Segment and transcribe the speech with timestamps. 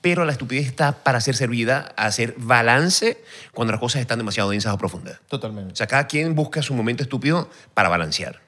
[0.00, 4.50] pero la estupidez está para ser servida a hacer balance cuando las cosas están demasiado
[4.50, 5.18] densas o profundas.
[5.26, 5.76] O Totalmente.
[5.76, 8.40] sea, cada quien busca su momento estúpido para balancear.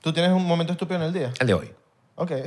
[0.00, 1.32] ¿Tú tienes un momento estúpido en el día?
[1.40, 1.70] El de hoy.
[2.16, 2.32] Ok.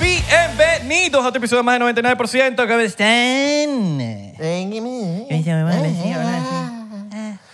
[0.00, 2.56] Bienvenidos a otro episodio más de 99%.
[2.66, 3.98] ¿Cómo están?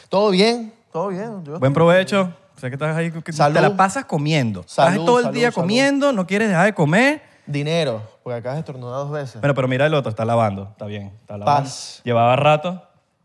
[0.08, 0.72] ¿Todo bien?
[0.92, 1.44] ¿Todo bien?
[1.44, 2.32] Yo- Buen provecho.
[2.56, 3.10] Sé que estás ahí.
[3.10, 3.54] que Salud.
[3.56, 4.60] Te la pasas comiendo.
[4.60, 5.62] estás Salud, todo el salud, día salud.
[5.62, 7.22] comiendo, no quieres dejar de comer.
[7.46, 9.40] Dinero, porque acabas de estornudar dos veces.
[9.40, 10.68] Bueno, pero mira el otro, está lavando.
[10.72, 11.12] Está bien.
[11.20, 11.62] Está lavando.
[11.64, 12.00] Paz.
[12.04, 12.82] Llevaba rato.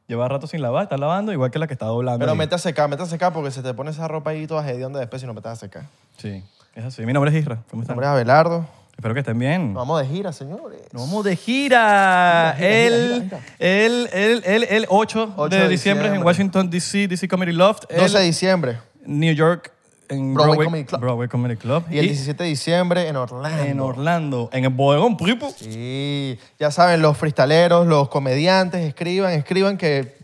[0.08, 2.20] Llevaba rato sin lavar, está lavando, igual que la que está doblando.
[2.20, 2.38] Pero ahí.
[2.38, 5.00] mete a secar, mete a secar porque se te pone esa ropa ahí toda hedionda
[5.00, 5.84] después si no metes a secar.
[6.18, 6.44] Sí,
[6.76, 7.06] es así.
[7.06, 7.60] Mi nombre es Isra.
[7.70, 7.96] ¿Cómo Mi están?
[7.96, 8.66] nombre es Abelardo.
[8.98, 9.74] Espero que estén bien.
[9.74, 10.82] Nos vamos de gira, señores.
[10.92, 12.56] Nos vamos de gira.
[12.60, 16.22] El, el, el, el, el 8, 8 de, de diciembre en.
[16.22, 17.28] Washington, D.C., D.C.
[17.30, 17.86] Comedy Loft.
[17.90, 18.78] 12 de El diciembre.
[19.06, 19.72] New York
[20.10, 21.02] en Broadway Broadway, Comedy Club.
[21.02, 21.84] Broadway Comedy Club.
[21.90, 23.64] Y el 17 de diciembre en Orlando.
[23.64, 25.54] en Orlando, en el bodegón Pripo.
[25.58, 30.18] Sí, ya saben, los freestaleros, los comediantes, escriban, escriban que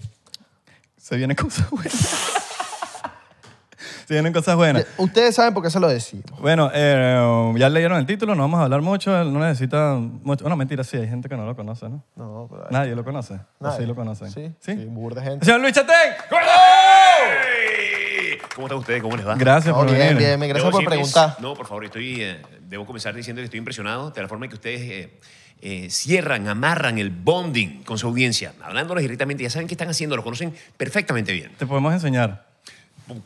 [0.97, 1.93] Se vienen cosas buenas.
[4.07, 4.85] Se vienen cosas buenas.
[4.97, 6.25] ustedes saben por qué se lo decimos.
[6.39, 10.43] Bueno, eh, ya leyeron el título, no vamos a hablar mucho, no necesita mucho.
[10.45, 12.03] Bueno, mentira, sí, hay gente que no lo conoce, ¿no?
[12.15, 13.33] No, pero- Nadie lo conoce.
[13.59, 13.79] ¿O Nadie.
[13.79, 14.31] Sí lo conocen.
[14.31, 14.75] Sí, ¿Sí?
[14.75, 15.45] sí, burda de gente.
[15.45, 15.95] Señor Luis Chatén.
[16.29, 18.03] ¡Hey!
[18.57, 19.01] ¿Cómo están ustedes?
[19.03, 19.35] ¿Cómo les va?
[19.35, 20.17] Gracias No, por bien, venir.
[20.17, 21.41] bien, bien, gracias Debo por decirles- preguntar.
[21.41, 24.49] No, por favor, estoy, eh, debo comenzar diciendo que estoy impresionado de la forma en
[24.49, 25.19] que ustedes eh,
[25.61, 30.15] eh, cierran, amarran el bonding con su audiencia, hablándoles directamente, ya saben qué están haciendo,
[30.15, 31.51] lo conocen perfectamente bien.
[31.57, 32.47] Te podemos enseñar.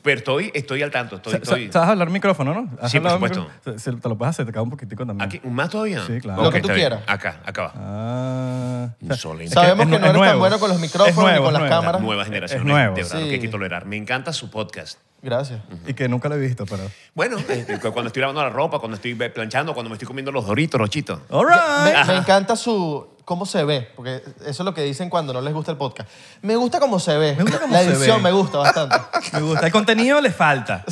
[0.03, 1.33] Pero estoy, estoy al tanto, estoy...
[1.33, 2.69] Estoy ¿Sabes hablar micrófono, no?
[2.79, 3.47] ¿Has Sí, por supuesto.
[3.77, 5.27] se- te lo puedes hacer, te cae un poquitico también.
[5.27, 5.41] ¿Aquí?
[5.47, 6.05] ¿Más todavía?
[6.05, 6.43] Sí, claro.
[6.43, 7.01] Lo Ok, que tú quieras.
[7.07, 7.73] Acá, acá va.
[7.75, 8.89] Ah.
[9.01, 9.53] Insolente.
[9.53, 11.61] Sabemos es que no es eres tan bueno con los micrófonos nuevo, ni con las
[11.61, 11.75] nuevo.
[11.75, 12.01] cámaras.
[12.01, 12.59] La nueva generación.
[12.61, 12.95] Es de- nuevo.
[12.95, 13.25] De, verdad, Sí.
[13.27, 13.85] que hay que tolerar.
[13.85, 14.99] Me encanta su podcast.
[15.23, 15.59] Gracias.
[15.87, 16.83] Y que nunca lo he visto, pero...
[17.13, 20.31] Bueno, eh, cu- cuando estoy lavando la ropa, cuando estoy planchando, cuando me estoy comiendo
[20.31, 21.19] los doritos, los chitos.
[21.29, 21.53] All Me,
[21.93, 22.07] right.
[22.07, 25.53] me encanta su cómo se ve, porque eso es lo que dicen cuando no les
[25.53, 26.09] gusta el podcast.
[26.41, 27.33] Me gusta cómo se ve.
[27.37, 28.23] Me gusta cómo la se edición ve.
[28.23, 28.97] me gusta bastante.
[29.33, 29.65] Me gusta.
[29.67, 30.83] El contenido le falta.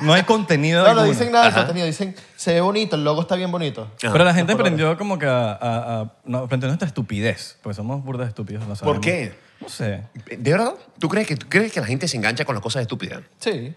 [0.00, 1.58] No hay contenido No, no dicen nada Ajá.
[1.58, 3.82] contenido, dicen se ve bonito, el logo está bien bonito.
[4.02, 4.12] Ajá.
[4.12, 5.52] Pero la gente aprendió como que a...
[5.52, 7.58] a- a- no, aprendió nuestra estupidez.
[7.62, 8.66] Porque somos burdas estúpidos.
[8.66, 9.34] lo ¿Por qué?
[9.60, 10.02] No sé.
[10.36, 10.74] ¿De verdad?
[10.98, 13.20] ¿Tú crees que, tú crees que la gente se engancha con las cosas estúpidas?
[13.38, 13.72] Sí.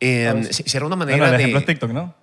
[0.00, 1.36] Eh, se- será una Bueno, manera el de...
[1.38, 2.14] ejemplo es TikTok, ¿no?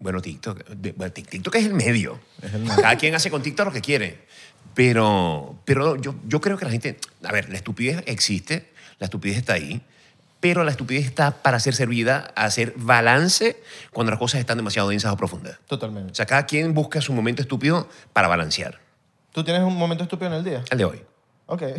[0.00, 2.18] Bueno, TikTok, de- TikTok es el medio.
[2.42, 2.74] Es el medio.
[2.82, 4.26] Cada quien hace con TikTok lo que quiere.
[4.74, 6.98] Pero, pero yo, yo creo que la gente...
[7.24, 9.82] A ver, la estupidez existe, la estupidez está ahí,
[10.40, 13.62] pero la estupidez está para ser servida a hacer balance
[13.92, 15.58] cuando las cosas están demasiado densas o profundas.
[15.64, 16.14] O Totalmente.
[16.14, 18.80] sea, cada quien busca su momento estúpido para balancear.
[19.32, 20.64] ¿Tú tienes un momento estúpido en el día?
[20.70, 21.02] El de hoy.
[21.46, 21.62] Ok.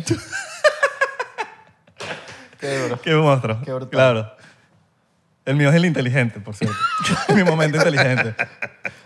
[2.60, 3.00] Qué duro.
[3.02, 3.60] Qué monstruo.
[3.64, 3.90] Qué brutal.
[3.90, 4.36] Claro.
[5.46, 6.76] El mío es el inteligente, por cierto.
[7.34, 8.34] Mi momento inteligente.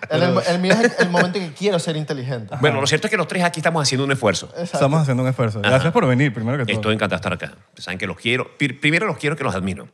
[0.08, 2.54] El, el- el mío es el, el momento en que quiero ser inteligente.
[2.60, 4.46] Bueno, lo cierto es que los tres aquí estamos haciendo un esfuerzo.
[4.52, 4.76] Exacto.
[4.76, 5.60] Estamos haciendo un esfuerzo.
[5.60, 6.74] Gracias por venir, primero que todo.
[6.76, 7.58] Estoy encantado de estar acá.
[7.76, 8.56] Saben que los quiero.
[8.56, 9.88] Pir- Primero los quiero que los admiro.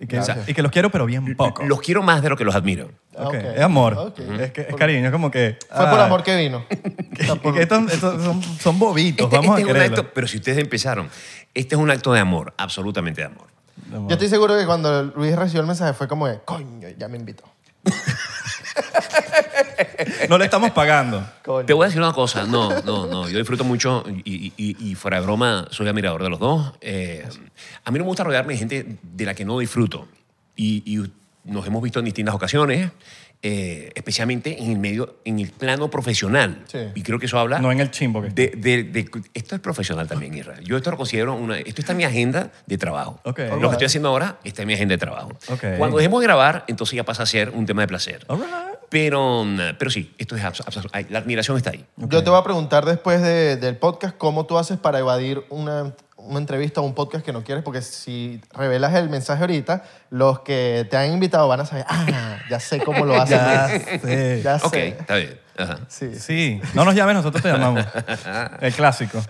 [0.00, 0.48] y, que, Gracias.
[0.48, 1.62] y que los quiero, pero bien poco.
[1.64, 2.90] Los quiero más de lo que los admiro.
[3.14, 3.44] Ah, Ok, ok.
[3.56, 3.94] Es amor.
[3.98, 4.18] Ok.
[4.40, 5.04] Es, que, es cariño.
[5.04, 5.58] Es como que...
[5.68, 6.64] Fue por ah, amor que vino.
[6.68, 9.26] que- que estos, estos son, son bobitos.
[9.26, 9.96] Este, Vamos este a es un quererlo.
[9.98, 11.10] acto, pero si ustedes empezaron,
[11.52, 13.49] este es un acto de amor, absolutamente de amor.
[13.90, 17.16] Yo estoy seguro que cuando Luis recibió el mensaje fue como de, coño, ya me
[17.18, 17.44] invitó.
[20.28, 21.26] No le estamos pagando.
[21.44, 21.66] Coño.
[21.66, 24.94] Te voy a decir una cosa, no, no, no, yo disfruto mucho y, y- y
[24.94, 26.72] fuera de broma soy admirador de los dos.
[26.80, 27.26] Eh,
[27.84, 30.06] a mí no me gusta rodearme de gente de la que no disfruto
[30.56, 31.10] y, y
[31.44, 32.90] nos hemos visto en distintas ocasiones,
[33.42, 36.62] eh, especialmente en el medio, en el plano profesional.
[36.66, 36.78] Sí.
[36.94, 37.58] Y creo que eso habla...
[37.58, 40.62] No en el chimbo de, de- de- esto es profesional también, Israel.
[40.64, 41.58] Yo esto lo considero una...
[41.58, 43.18] Esto está en mi agenda de trabajo.
[43.24, 43.38] Ok.
[43.60, 45.30] Lo que estoy haciendo ahora está en mi agenda de trabajo.
[45.48, 45.64] Ok.
[45.78, 48.24] Cuando dejemos de grabar, entonces ya pasa a ser un tema de placer.
[48.28, 48.48] All right.
[48.90, 49.46] Pero,
[49.78, 51.84] pero sí, esto es abs- abs- ay, la admiración está ahí.
[51.96, 55.94] Yo te voy a preguntar después de- del podcast cómo tú haces para evadir una,
[56.24, 60.40] una entrevista o un podcast que no quieres, porque si revelas el mensaje ahorita, los
[60.40, 63.38] que te han invitado van a saber, ah, ya sé cómo lo hacen.
[63.38, 63.68] Ya
[64.00, 64.40] sé.
[64.42, 64.88] Ya Ok, sé.
[64.88, 65.40] está bien.
[65.58, 65.78] Ajá.
[65.88, 66.14] Sí.
[66.18, 66.60] Sí.
[66.74, 67.84] No nos llames, nosotros te llamamos.
[68.60, 69.22] El clásico.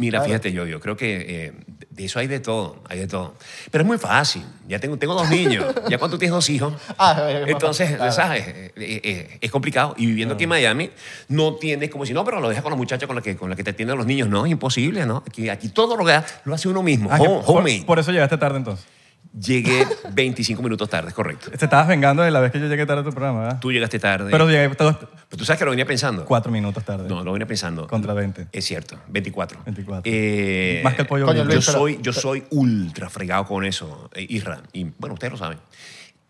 [0.00, 1.52] Mira, fíjate, yo, yo creo que eh,
[1.90, 3.34] de eso hay de todo, hay de todo.
[3.70, 4.42] Pero es muy fácil.
[4.66, 5.64] Ya tengo, tengo dos niños.
[5.88, 8.12] ya cuando tienes dos hijos, Ah, entonces, claro.
[8.12, 8.44] ¿sabes?
[8.48, 9.94] Eh, eh, es complicado.
[9.98, 10.90] Y viviendo aquí en Miami,
[11.28, 13.50] no tienes como si, no, pero lo dejas con la muchacha con la que, con
[13.50, 14.28] la que te atienden los niños.
[14.28, 15.22] No, es imposible, ¿no?
[15.26, 17.10] Aquí, aquí todo lo que da, lo hace uno mismo.
[17.12, 18.86] Ah, home- por eso llegaste tarde entonces.
[19.32, 21.50] Llegué 25 minutos tarde, correcto.
[21.50, 23.60] Te estabas vengando de la vez que yo llegué tarde a tu programa, ¿verdad?
[23.60, 24.30] Tú llegaste tarde.
[24.30, 26.24] Pero llegué todos Pero tú sabes que lo venía pensando.
[26.24, 27.08] cuatro minutos tarde.
[27.08, 27.86] No, lo venía pensando.
[27.86, 28.48] Contra 20.
[28.50, 29.60] Es cierto, 24.
[29.64, 30.02] 24.
[30.12, 31.38] Eh, Más que el pollo Coño.
[31.38, 34.62] Yo Luis, pero- soy, yo soy ultra fregado con eso, eh, Isra.
[34.72, 35.58] Y bueno, ustedes lo saben.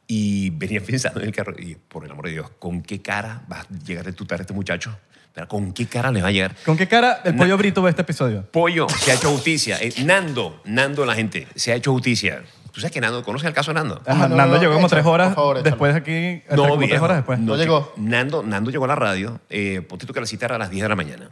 [0.06, 3.42] Y venía pensando en el carro, y por el amor de Dios, ¿con qué cara
[3.50, 4.94] va a llegar a tutar a este muchacho?
[5.32, 6.54] Pero, ¿Con qué cara le va a llegar?
[6.66, 8.42] ¿Con qué cara el Na- pollo brito ve este episodio?
[8.50, 9.78] Pollo, se ha hecho justicia.
[9.80, 12.42] Eh, Nando, Nando la gente, se ha hecho justicia.
[12.72, 14.00] ¿Tú sabes que Nando, conoces el caso de Nando?
[14.06, 16.42] Ajá, no, Nando no, llegó como échalo, tres horas favor, después aquí.
[16.54, 17.38] como tres horas después.
[17.38, 17.92] No llegó.
[17.96, 20.70] Nando, Nando llegó a la radio, eh, ponte tú que la cita era a las
[20.70, 21.30] 10 de la mañana.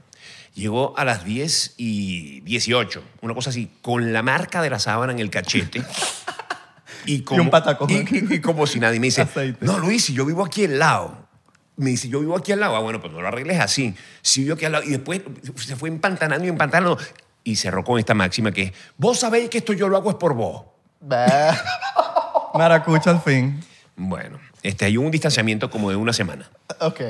[0.55, 5.12] Llegó a las 10 y 18, una cosa así, con la marca de la sábana
[5.12, 5.82] en el cachete.
[7.06, 7.88] Y, como, un patacón.
[7.91, 9.64] Y, y- y como si nadie me dice, Aceite.
[9.64, 11.26] no, Luis, si yo vivo aquí al lado.
[11.76, 12.76] Me dice, yo vivo aquí al lado.
[12.76, 13.94] Ah, bueno, pues no lo arregles así.
[14.20, 14.84] Si vivo aquí al lado.
[14.84, 15.23] Y después
[15.56, 16.99] se fue empantanando y empantanando.
[17.44, 20.17] Y cerró con esta máxima que es, vos sabéis que esto yo lo hago es
[20.17, 20.64] por vos.
[21.00, 21.56] Bah.
[22.54, 23.60] Maracucha al fin.
[23.96, 26.48] Bueno, este, hay un distanciamiento como de una semana.
[26.80, 27.00] ok.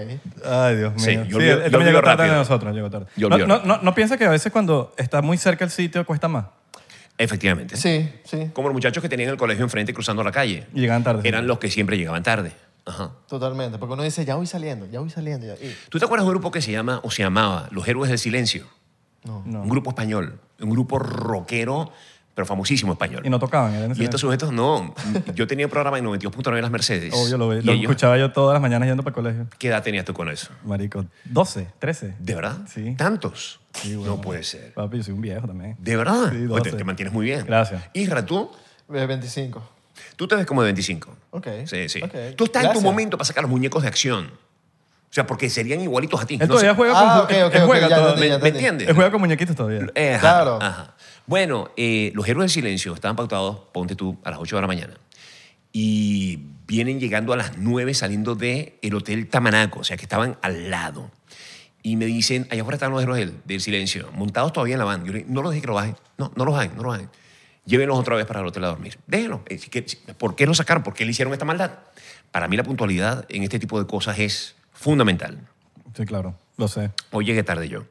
[0.44, 1.04] Ay, Dios mío.
[1.04, 2.36] Sí, yo Sí, olvido- él yo también llegó olvido tarde de rápido.
[2.36, 3.06] nosotros, llegó tarde.
[3.16, 5.70] Yo No, olvido no, no, ¿no piensa que a veces cuando está muy cerca el
[5.70, 6.46] sitio cuesta más?
[7.18, 7.76] Efectivamente.
[7.76, 10.66] Sí, sí, Como los muchachos que tenían el colegio enfrente cruzando la calle.
[10.72, 11.28] Y llegaban tarde.
[11.28, 12.52] Eran los que siempre llegaban tarde.
[12.86, 13.10] Ajá.
[13.28, 13.76] totalmente.
[13.76, 15.46] Porque uno dice, ya voy saliendo, ya voy saliendo.
[15.46, 17.86] ya- y- ¿Tú te acuerdas de un grupo que se llama o se llamaba Los
[17.86, 18.64] Héroes del Silencio?
[19.24, 19.42] No.
[19.44, 19.60] No.
[19.62, 20.40] Un grupo español.
[20.60, 21.92] Un grupo rockero,
[22.38, 23.22] pero famosísimo español.
[23.26, 23.74] Y no tocaban.
[23.74, 24.94] eran Y estos sujetos, no.
[25.34, 27.12] Yo tenía un programa en 92.9 Las Mercedes.
[27.12, 29.46] Obvio, lo, Y lo ellos- escuchaba yo todas las mañanas yendo para el colegio.
[29.58, 30.50] ¿Qué edad tenías tú con eso?
[30.64, 32.14] Marico, 12, 13.
[32.20, 32.58] ¿De verdad?
[32.72, 32.94] Sí.
[32.96, 33.58] ¿Tantos?
[33.72, 34.14] Sí, bueno.
[34.14, 34.72] No puede ser.
[34.72, 35.74] Papi, yo soy un viejo también.
[35.80, 36.30] ¿De verdad?
[36.30, 36.72] Sí, Oye, te, 12.
[36.76, 37.44] te mantienes muy bien.
[37.44, 37.82] Gracias.
[37.92, 38.48] Isra, ¿tú?
[38.94, 39.60] Eh, 25.
[40.14, 41.16] Tú te ves como de 25.
[41.32, 41.48] Ok.
[41.66, 42.00] Sí, sí.
[42.00, 42.14] ok.
[42.36, 44.30] Tú estás en tu momento para sacar los muñecos de acción.
[45.10, 46.34] O sea, porque serían igualitos a ti.
[46.34, 47.24] Él No todavía sé- juega Ah, con...
[47.24, 48.12] ok, él- ok, él ok, juega ya todavía.
[48.14, 48.58] entendí, ¿Me, ya me entendí.
[48.58, 48.88] entiendes?
[48.88, 49.86] Él juega con muñequitos todavía.
[49.94, 50.58] Eh, ajá, Claro.
[50.60, 50.94] ajá.
[51.28, 54.66] Bueno, eh, los héroes del silencio estaban pautados, ponte tú, a las 8 de la
[54.66, 54.94] mañana.
[55.74, 60.38] Y vienen llegando a las 9 saliendo del el Hotel Tamanaco, o sea que estaban
[60.40, 61.10] al lado.
[61.82, 64.86] Y me dicen, allá afuera están los héroes del, del silencio, montados todavía en la
[64.86, 65.04] van.
[65.04, 65.96] Yo le digo, no los deje que lo bajen.
[66.16, 67.10] No, no los bajen, no los bajen.
[67.66, 68.98] Llévenlos otra vez para el hotel a dormir.
[69.06, 69.40] Déjenlos.
[69.50, 69.60] Eh,
[70.16, 70.82] ¿Por qué lo sacaron?
[70.82, 71.72] ¿Por qué le hicieron esta maldad?
[72.30, 75.46] Para mí la puntualidad en este tipo de cosas es fundamental.
[75.94, 76.34] Sí, claro.
[76.56, 76.90] Lo sé.
[77.10, 77.84] Hoy llegué tarde yo.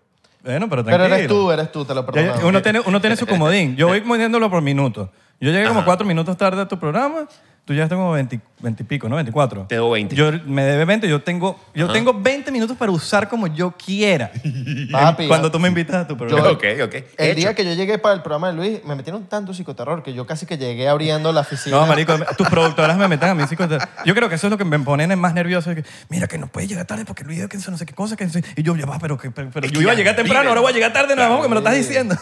[0.44, 1.16] Bueno, pero Pero tranquilo.
[1.16, 2.44] eres tú, eres tú, te lo Ya- perdonamos.
[2.44, 3.76] uno, tiene, uno tiene su comodín.
[3.76, 5.10] Yo voy moviéndolo por minutos.
[5.40, 5.86] Yo llegué como Ajá.
[5.86, 7.28] cuatro minutos tarde a tu programa.
[7.68, 9.18] Tú ya estás como 20, 20 y pico, ¿no?
[9.18, 9.66] 24.
[9.68, 10.16] Te doy 20.
[10.16, 11.10] Yo me debe 20.
[11.10, 14.32] Yo tengo, yo tengo 20 minutos para usar como yo quiera.
[14.92, 16.46] Papi, Cuando tú me invitas a tu programa.
[16.48, 16.94] Yo- ok, ok.
[17.18, 17.36] El Hecho.
[17.36, 20.26] día que yo llegué para el programa de Luis, me metieron tanto psicoterror que yo
[20.26, 21.76] casi que llegué abriendo la oficina.
[21.76, 23.86] No, marico, tus productoras me meten a mí psicoterror.
[24.06, 25.70] Yo creo que eso es lo que me ponen más nervioso.
[25.72, 28.16] es que, Mira, que no puede llegar tarde porque video que no sé qué cosa.
[28.16, 30.16] Que no sé- y yo, ya va, pero, que- pero, yo que iba a llegar
[30.16, 30.48] temprano, viven.
[30.52, 32.16] ahora voy a llegar tarde, nada más porque me lo estás diciendo.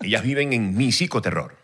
[0.00, 1.60] Ellas viven en mi psicoterror.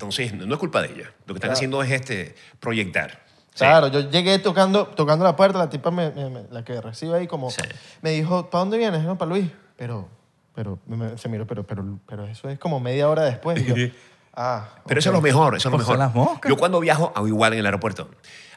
[0.00, 1.08] Entonces, no no es culpa de ellas.
[1.26, 3.22] Lo que están haciendo es este, proyectar.
[3.52, 3.58] Sí.
[3.58, 7.18] Claro, yo llegué tocando, tocando la puerta, la tipa, me- me- me- la que recibe
[7.18, 7.60] ahí, como, Sí.
[8.00, 9.02] me dijo, ¿para dónde vienes?
[9.02, 9.50] No, para Luis.
[9.76, 10.08] Pero,
[10.54, 13.60] pero, me- me- se miró, pero, pero, pero eso es como media hora después.
[13.60, 13.74] Y yo,
[14.34, 16.06] ah, Pero eso es lo mejor, eso es lo Pues son mejor.
[16.06, 16.48] las moscas.
[16.48, 18.08] Yo cuando viajo hago igual en el aeropuerto.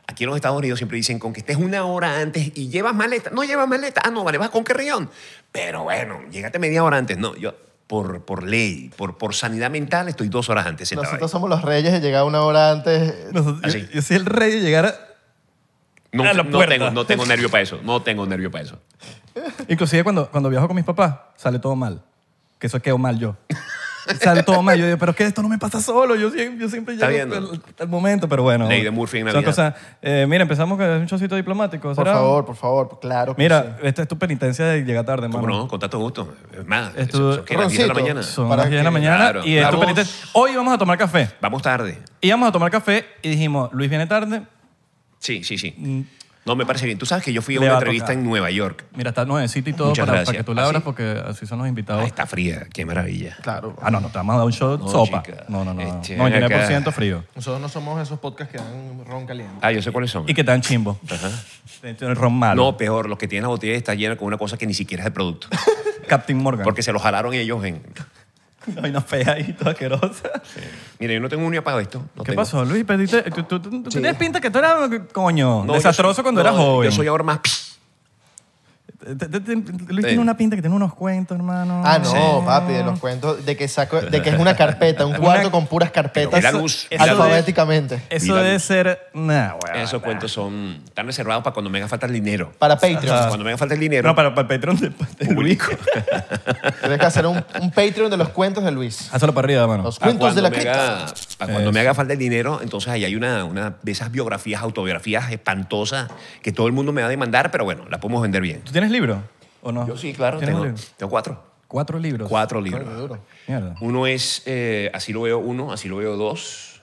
[0.07, 2.93] Aquí en los Estados Unidos siempre dicen con que estés una hora antes y llevas
[2.93, 3.29] maleta.
[3.31, 4.01] No llevas maleta.
[4.05, 5.09] Ah, no, vale, vas con carrión.
[5.51, 7.17] Pero bueno, llégate media hora antes.
[7.17, 7.53] No, yo
[7.87, 11.31] por, por ley, por, por sanidad mental estoy dos horas antes sentado Nosotros ahí.
[11.31, 13.31] somos los reyes de llegar una hora antes.
[13.31, 13.87] Nosotros- yo, Así.
[13.93, 14.95] yo soy el rey de llegar a...
[16.11, 16.73] No, a la no puerta.
[16.75, 17.79] tengo, no tengo nervio para eso.
[17.83, 18.79] No tengo nervio para eso.
[19.67, 22.01] Inclusive cuando, cuando viajo con mis papás, sale todo mal.
[22.59, 23.35] Que eso quedó mal yo.
[24.21, 24.77] sale todo mal.
[24.77, 26.15] Yo digo, pero es que esto no me pasa solo.
[26.15, 27.35] Yo siempre, yo siempre Está llego viendo.
[27.51, 28.67] al, al momento, pero bueno.
[28.67, 29.49] Ley de Murphy en Son Navidad.
[29.49, 29.73] cosas...
[30.01, 31.93] Eh, mira, empezamos con un chocito diplomático.
[31.93, 32.13] Por ¿será?
[32.13, 33.35] favor, por favor, claro.
[33.35, 33.87] que Mira, sí.
[33.87, 35.57] esta es tu penitencia de llegar tarde, ¿Cómo hermano.
[35.63, 35.67] no?
[35.67, 36.33] Con tanto gusto.
[36.57, 38.09] Es más, Esto- eso, eso que las 10 de la Roncito.
[38.13, 38.23] mañana.
[38.23, 40.27] Son Para las 10 de la que- mañana Claro, y es tu penitencia.
[40.33, 41.29] Hoy vamos a tomar café.
[41.41, 41.99] Vamos tarde.
[42.21, 44.43] Íbamos a tomar café y dijimos, Luis viene tarde.
[45.19, 46.05] Sí, sí, sí.
[46.45, 46.97] No, me parece bien.
[46.97, 47.59] Tú sabes que yo fui a.
[47.59, 48.19] Le una va a entrevista tocar.
[48.19, 48.83] en Nueva York.
[48.95, 50.37] Mira, está nuevecito y todo Muchas para, gracias.
[50.37, 50.85] que tú le ¿Ah, abras sí?
[50.85, 52.03] porque así son los invitados.
[52.03, 52.67] Ah, está fría.
[52.73, 53.37] Qué maravilla.
[53.41, 53.77] Claro.
[53.81, 55.23] Ah, no, no, te vamos a dar un shot No, sopa.
[55.23, 55.45] chica.
[55.47, 55.81] No, no, no.
[55.81, 56.91] Este, 99% acá.
[56.91, 57.23] frío.
[57.35, 59.55] Nosotros no somos esos podcasts que dan ron caliente.
[59.61, 60.27] Ah, yo sé cuáles son.
[60.27, 60.99] Y que te dan chimbo.
[61.09, 61.29] Ajá.
[61.81, 62.61] Tienen ron malo.
[62.61, 65.03] No, peor, los que tienen la botella está llena con una cosa que ni siquiera
[65.03, 65.47] es el producto.
[66.07, 66.63] Captain Morgan.
[66.65, 67.81] Porque se lo jalaron ellos en...
[68.83, 70.29] Hay una fea ahí, toda asquerosa.
[70.99, 71.99] Mira, yo no tengo un ni apagado esto.
[72.15, 72.41] No ¿Qué tengo.
[72.41, 72.83] pasó, Luis?
[72.85, 76.23] Pediste, tú, tú- tú- tú tenías pinta que tú eras, coño, No, yo desastroso soy-
[76.23, 76.89] cuando no, eras joven.
[76.89, 77.39] Yo soy ahora más...
[79.03, 79.55] Te- te- te-
[79.93, 81.81] Luis tiene una pinta que tiene unos cuentos, hermano.
[81.85, 85.13] Ah, no, papi, de los cuentos, de que, saco, de que es una carpeta, un
[85.17, 87.11] cuarto con puras carpetas Mira, Luz, mira, Luz.
[87.21, 88.01] alfabéticamente.
[88.09, 89.09] Eso Mira, debe ser...
[89.13, 89.77] Nah, weón.
[89.83, 92.51] Esos cuentos son tan reservados para cuando me haga falta el dinero.
[92.59, 93.27] Para Patreon.
[93.27, 94.07] Cuando me haga falta el dinero...
[94.07, 94.91] No, para, para el Patreon de,
[95.25, 95.57] de Luis.
[96.81, 99.09] Tienes que hacer un, un Patreon de los cuentos de Luis.
[99.13, 99.83] Hazlo para arriba, mano.
[99.83, 101.43] Los a cuentos de cuando, la me haga, cripta.
[101.43, 104.61] a cuando me haga falta el dinero, entonces ahí hay una, una de esas biografías,
[104.61, 106.09] autobiografías espantosas
[106.41, 108.61] que todo el mundo me va a demandar, pero bueno, la podemos vender bien.
[108.61, 109.21] ¿Tú tienes libro
[109.61, 109.85] o no?
[109.87, 110.81] Yo sí, claro, ¿Tienes tengo, libro?
[110.97, 111.43] tengo cuatro.
[111.67, 112.29] Cuatro libros.
[112.29, 112.97] Cuatro libros.
[112.97, 113.19] duro.
[113.47, 113.75] Mierda.
[113.81, 116.81] Uno es eh, Así lo veo uno, Así lo veo dos.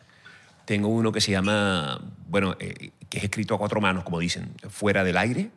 [0.65, 4.53] Tengo uno que se llama, bueno, eh, que es escrito a cuatro manos, como dicen,
[4.69, 5.51] fuera del aire.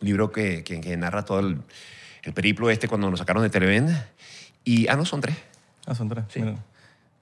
[0.00, 1.60] Un libro que, que- que narra todo el,
[2.22, 3.88] el periplo este cuando nos sacaron de Televen.
[4.64, 5.36] Y, ah, no, son tres.
[5.86, 6.24] Ah, son tres.
[6.36, 6.54] Mira.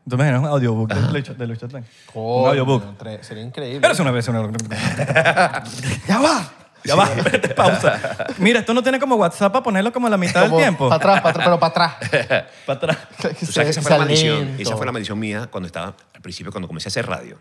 [0.09, 1.85] ¿Tú imaginas un audiobook Chat- de Luis Chatlán?
[2.14, 2.83] Un audiobook.
[3.23, 3.80] Sería increíble.
[3.80, 4.52] Pero es una versión.
[6.09, 6.52] ¡Ya va!
[6.86, 7.08] Ya va.
[7.56, 8.26] Pausa.
[8.38, 10.88] Mira, esto no tiene como WhatsApp para ponerlo como a la mitad del tiempo.
[10.88, 12.46] Para atrás, para atrás, pero para atrás.
[12.66, 12.98] Para atrás.
[13.40, 16.20] Tú sabes que esa fue, la maldición, esa fue la maldición mía cuando estaba, al
[16.20, 17.38] principio, cuando comencé a hacer radio.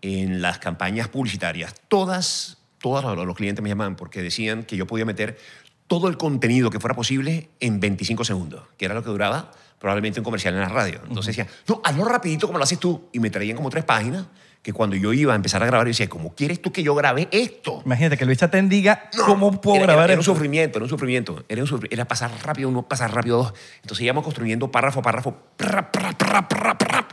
[0.00, 4.86] En las campañas publicitarias, todas, todos los, los clientes me llamaban porque decían que yo
[4.86, 5.38] podía meter
[5.86, 10.20] todo el contenido que fuera posible en 25 segundos, que era lo que duraba probablemente
[10.20, 11.00] un comercial en la radio.
[11.08, 13.08] Entonces decían, no, hazlo rapidito como lo haces tú.
[13.12, 14.26] Y me traían como tres páginas
[14.62, 16.94] que cuando yo iba a empezar a grabar, yo decía, ¿cómo quieres tú que yo
[16.94, 17.82] grabe esto?
[17.84, 20.32] Imagínate que Luis Chatén diga cómo puedo era, grabar era, era un esto.
[20.34, 21.44] sufrimiento, era un sufrimiento.
[21.48, 23.54] Era, un sufri- era pasar rápido uno, pasar rápido dos.
[23.82, 27.08] Entonces íbamos construyendo párrafo a párrafo, pra, pra, pra, pra, pra,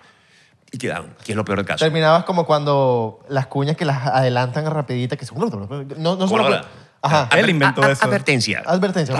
[0.71, 1.83] y quedaban, que es lo peor del caso.
[1.83, 5.33] Terminabas como cuando las cuñas que las adelantan rapidita, que se...
[5.33, 6.37] No, no ¿Cómo solo...
[6.37, 6.65] lo habla?
[7.01, 7.29] Ajá.
[7.35, 8.05] Él inventó eso.
[8.05, 8.61] Advertencia.
[8.65, 9.15] Advertencia.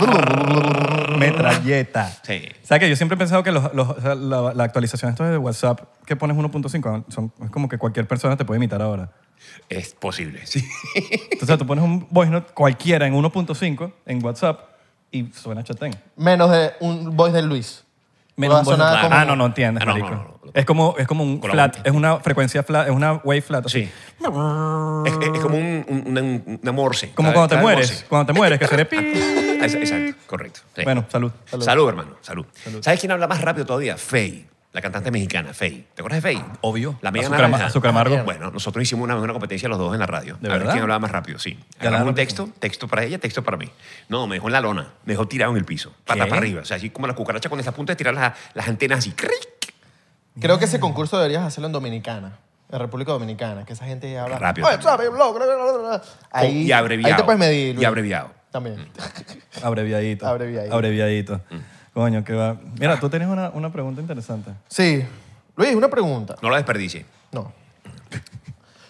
[1.20, 2.10] Metralleta.
[2.22, 2.42] Sí.
[2.62, 5.24] ¿Sabes que yo siempre he pensado que los- los- o sea, la, la actualización esto
[5.24, 9.10] de WhatsApp que pones 1.5 son, es como que cualquier persona te puede imitar ahora.
[9.68, 10.62] Es posible, sí.
[11.32, 14.60] Entonces tú pones un voice note cualquiera en 1.5 en WhatsApp
[15.10, 15.94] y suena Chatén.
[16.16, 17.84] Menos de un voice de Luis.
[18.36, 19.00] Menos voice note.
[19.02, 20.10] como- Ah, no, no entiendes, Ah, no, marico.
[20.10, 20.50] no, no, no.
[20.54, 23.66] Es como, es como un flat, es una frecuencia flat, es una wave flat.
[23.66, 23.84] así.
[23.84, 23.90] Sí.
[25.06, 27.10] Es, es- es como un, un, una, una morse.
[27.12, 27.34] Como ¿sabes?
[27.36, 28.06] cuando te ¿Sabes mueres, morse?
[28.08, 28.96] cuando te mueres, que suene pi.
[29.64, 30.60] Ex- Exacto, correcto.
[30.76, 30.82] sí.
[30.84, 31.32] Bueno, salud.
[31.60, 31.88] Salud.
[31.88, 32.46] hermano, salud.
[32.80, 33.96] ¿Sabes quién habla más rápido todavía?
[33.96, 35.86] Faye, la cantante mexicana, Faye.
[35.94, 36.44] ¿Te acuerdas de Faye?
[36.60, 36.96] Obvio.
[37.02, 37.88] La media Azúcar naranja.
[37.88, 38.24] amargo.
[38.24, 40.36] Bueno, nosotros hicimos una, una competencia los dos en la radio.
[40.40, 40.72] ¿De a ver verdad?
[40.74, 41.58] quién hablaba más rápido, sí.
[41.78, 43.68] Agarramos un texto, texto para ella, texto para mí.
[44.08, 46.28] No, me dejó en la lona, me dejó tirado en el piso, pata ¿Qué?
[46.30, 46.62] para arriba.
[46.62, 49.00] O sea, así como la cucaracha cuando está a punto de tirar las, las antenas
[49.00, 49.10] así.
[49.12, 49.30] ¡cric!
[50.40, 52.38] Creo que ese concurso deberías hacerlo en Dominicana.
[52.72, 54.64] En República Dominicana, que esa gente habla Rápido.
[56.30, 57.14] Ahí, y abreviado.
[57.14, 57.76] Ahí te puedes medir.
[57.76, 58.30] Y abreviado.
[58.50, 58.88] También.
[59.62, 60.26] Abreviadito.
[60.26, 60.74] Abreviadito.
[60.74, 61.40] Abreviadito.
[61.50, 61.58] Mm.
[61.94, 62.56] Coño, que va.
[62.78, 64.52] Mira, tú tienes una, una pregunta interesante.
[64.68, 65.04] Sí.
[65.56, 66.36] Luis, una pregunta.
[66.42, 67.06] No la desperdicie.
[67.32, 67.52] No.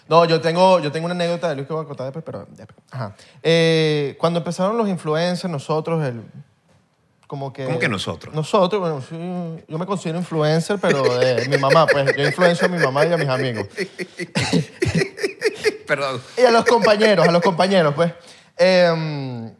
[0.07, 2.45] No, yo tengo, yo tengo una anécdota de Luis que voy a contar después, pero...
[2.49, 2.77] después.
[2.91, 3.15] Ajá.
[3.41, 6.21] Eh, cuando empezaron los influencers, nosotros, el,
[7.27, 7.63] como que...
[7.63, 8.35] ¿Cómo que nosotros?
[8.35, 12.69] Nosotros, bueno, sí, yo me considero influencer, pero de mi mamá, pues yo influencio a
[12.69, 13.67] mi mamá y a mis amigos.
[15.87, 16.21] Perdón.
[16.37, 18.11] Y a los compañeros, a los compañeros, pues.
[18.57, 19.53] Em,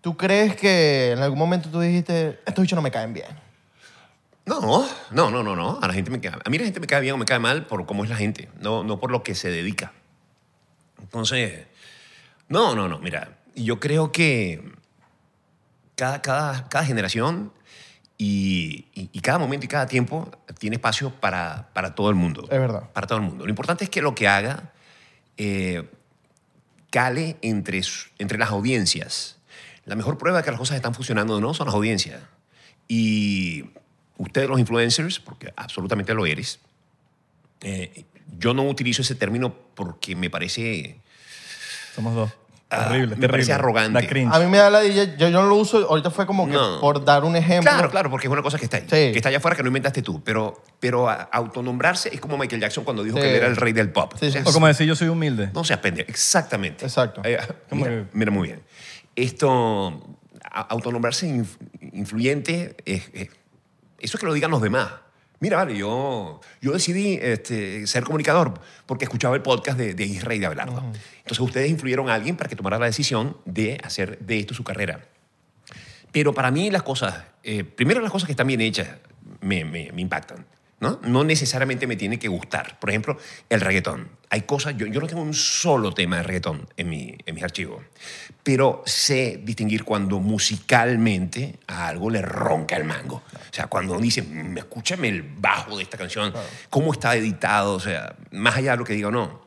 [0.00, 3.28] ¿Tú crees que en algún momento tú dijiste, estos bichos no me caen bien?
[4.44, 4.60] No,
[5.12, 5.78] no, no, no, no.
[5.80, 7.38] A la gente me cae, a mí la gente me cae bien o me cae
[7.38, 9.92] mal por cómo es la gente, no, no por lo que se dedica.
[11.00, 11.66] Entonces,
[12.48, 12.98] no, no, no.
[12.98, 14.72] Mira, yo creo que
[15.94, 17.52] cada, cada, cada generación
[18.18, 22.42] y, y- y cada momento y cada tiempo tiene espacio para, para todo el mundo.
[22.50, 22.90] Es verdad.
[22.92, 23.44] Para todo el mundo.
[23.44, 24.72] Lo importante es que lo que haga
[25.36, 25.88] eh,
[26.92, 27.80] cale entre,
[28.18, 29.38] entre las audiencias.
[29.86, 32.20] La mejor prueba de que las cosas están funcionando o no son las audiencias.
[32.86, 33.64] Y
[34.18, 36.60] ustedes los influencers, porque absolutamente lo eres,
[37.62, 38.04] eh,
[38.38, 41.00] yo no utilizo ese término porque me parece...
[41.94, 42.30] Somos dos.
[42.74, 43.28] Ah, terrible, me terrible.
[43.28, 44.00] parece arrogante.
[44.00, 44.34] Da cringe.
[44.34, 46.52] A mí me da la DJ, yo, yo no lo uso, ahorita fue como que
[46.54, 46.80] No.
[46.80, 47.70] por dar un ejemplo.
[47.70, 48.82] Claro, claro, porque es una cosa que está ahí.
[48.84, 48.88] Sí.
[48.88, 50.22] Que está allá afuera que no inventaste tú.
[50.24, 53.22] Pero, pero a- autonombrarse es como Michael Jackson cuando dijo Sí.
[53.22, 54.14] que él era el rey del pop.
[54.18, 54.38] Sí, sí.
[54.44, 55.50] O como decir, yo soy humilde.
[55.54, 56.08] No seas pendejo.
[56.10, 56.84] Exactamente.
[56.86, 57.20] Exacto.
[57.24, 57.38] Eh,
[57.68, 58.62] ¿Cómo mira, mira muy bien.
[59.16, 60.02] Esto,
[60.50, 61.58] a- autonombrarse inf-
[61.92, 63.28] influyente, es, es-
[63.98, 64.88] eso es que lo digan los demás.
[65.42, 68.54] Mira, vale, yo, yo decidí este, ser comunicador
[68.86, 70.78] porque escuchaba el podcast de, de Israel de Abelardo.
[71.18, 74.62] Entonces ustedes influyeron a alguien para que tomara la decisión de hacer de esto su
[74.62, 75.00] carrera.
[76.12, 78.88] Pero para mí las cosas, eh, primero las cosas que están bien hechas
[79.40, 80.46] me, me- me impactan.
[80.82, 80.98] ¿No?
[81.04, 82.76] no necesariamente me tiene que gustar.
[82.80, 83.16] Por ejemplo,
[83.48, 84.08] el reggaetón.
[84.30, 87.44] Hay cosas, yo, yo no tengo un solo tema de reggaetón en, mi, en mis
[87.44, 87.84] archivos,
[88.42, 93.22] pero sé distinguir cuando musicalmente a algo le ronca el mango.
[93.32, 96.32] O sea, cuando dice, "Mm, escúchame el bajo de esta canción,
[96.68, 99.42] cómo está editado, o sea, más allá de lo que diga o no.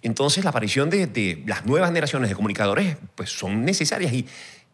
[0.00, 4.26] Entonces, la aparición de, de las nuevas generaciones de comunicadores pues, son necesarias y,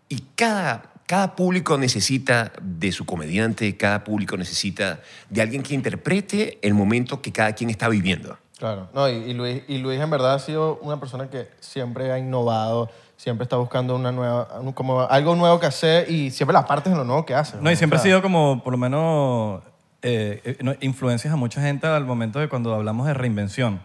[0.09, 6.59] y cada, cada público necesita de su comediante, cada público necesita de alguien que interprete
[6.63, 8.39] el momento que cada quien está viviendo.
[8.59, 8.89] Claro.
[8.95, 12.19] No, y, y Luis, y Luis en verdad ha sido una persona que siempre ha
[12.19, 16.93] innovado, siempre está buscando una nueva, como algo nuevo que hacer y siempre las partes
[16.93, 17.57] en lo nuevo que hace.
[17.61, 19.63] No, y siempre O ha sido como, por lo menos,
[20.03, 23.81] eh, eh, influencias a mucha gente al momento de cuando hablamos de reinvención.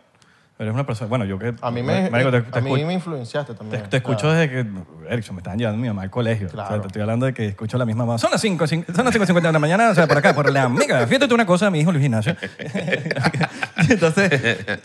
[0.59, 1.07] Eres una persona...
[1.07, 1.53] Bueno, yo que...
[1.61, 3.83] A mí me, Marico, te, te a mí me influenciaste te, también.
[3.89, 4.35] te escucho Claro.
[4.39, 4.69] desde que...
[5.09, 6.47] Erickson, me estaban llevando mi mamá al colegio.
[6.47, 6.81] O sea, Claro.
[6.81, 8.17] te estoy hablando de que escucho la misma mamá.
[8.17, 10.63] Son las 5, son las 5.50 de la mañana, o sea, por acá, por la
[10.63, 11.07] amiga.
[11.07, 12.35] Fíjate una cosa, mi hijo Luis Ignacio.
[13.89, 14.29] Entonces,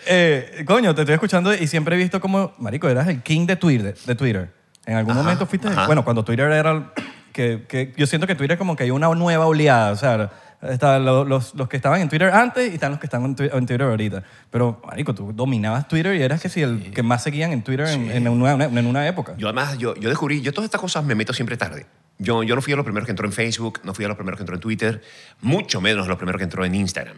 [0.07, 3.57] eh, coño, te estoy escuchando y siempre he visto como, marico, eras el king de
[3.57, 3.97] Twitter.
[4.07, 4.50] De Twitter.
[4.87, 5.69] En algún momento fuiste...
[5.69, 5.87] ajá.
[5.87, 6.93] Bueno, cuando Twitter era...
[7.33, 10.31] Que, que yo siento que Twitter como que hay una nueva oleada, o sea...
[10.68, 13.30] Están lo- los, los que estaban en Twitter antes y están los que están en,
[13.38, 14.23] en Twitter ahorita.
[14.50, 17.87] Pero, marico, tú dominabas Twitter y eras que si el que más seguían en Twitter
[17.88, 19.35] en, en una, en una época.
[19.37, 21.87] Yo además, yo, yo descubrí, yo todas estas cosas me meto siempre tarde.
[22.18, 24.16] Yo, yo no fui a los primeros que entró en Facebook, no fui a los
[24.16, 25.02] primeros que entró en Twitter,
[25.40, 27.16] mucho menos a los primeros que entró en Instagram.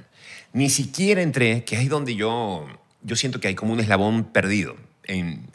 [0.54, 2.66] Ni siquiera entré, que es ahí donde yo,
[3.02, 4.74] yo siento que hay como un eslabón perdido
[5.04, 5.46] en,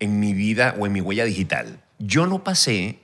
[0.00, 1.78] en mi vida o en mi huella digital.
[1.98, 2.98] Yo no pasé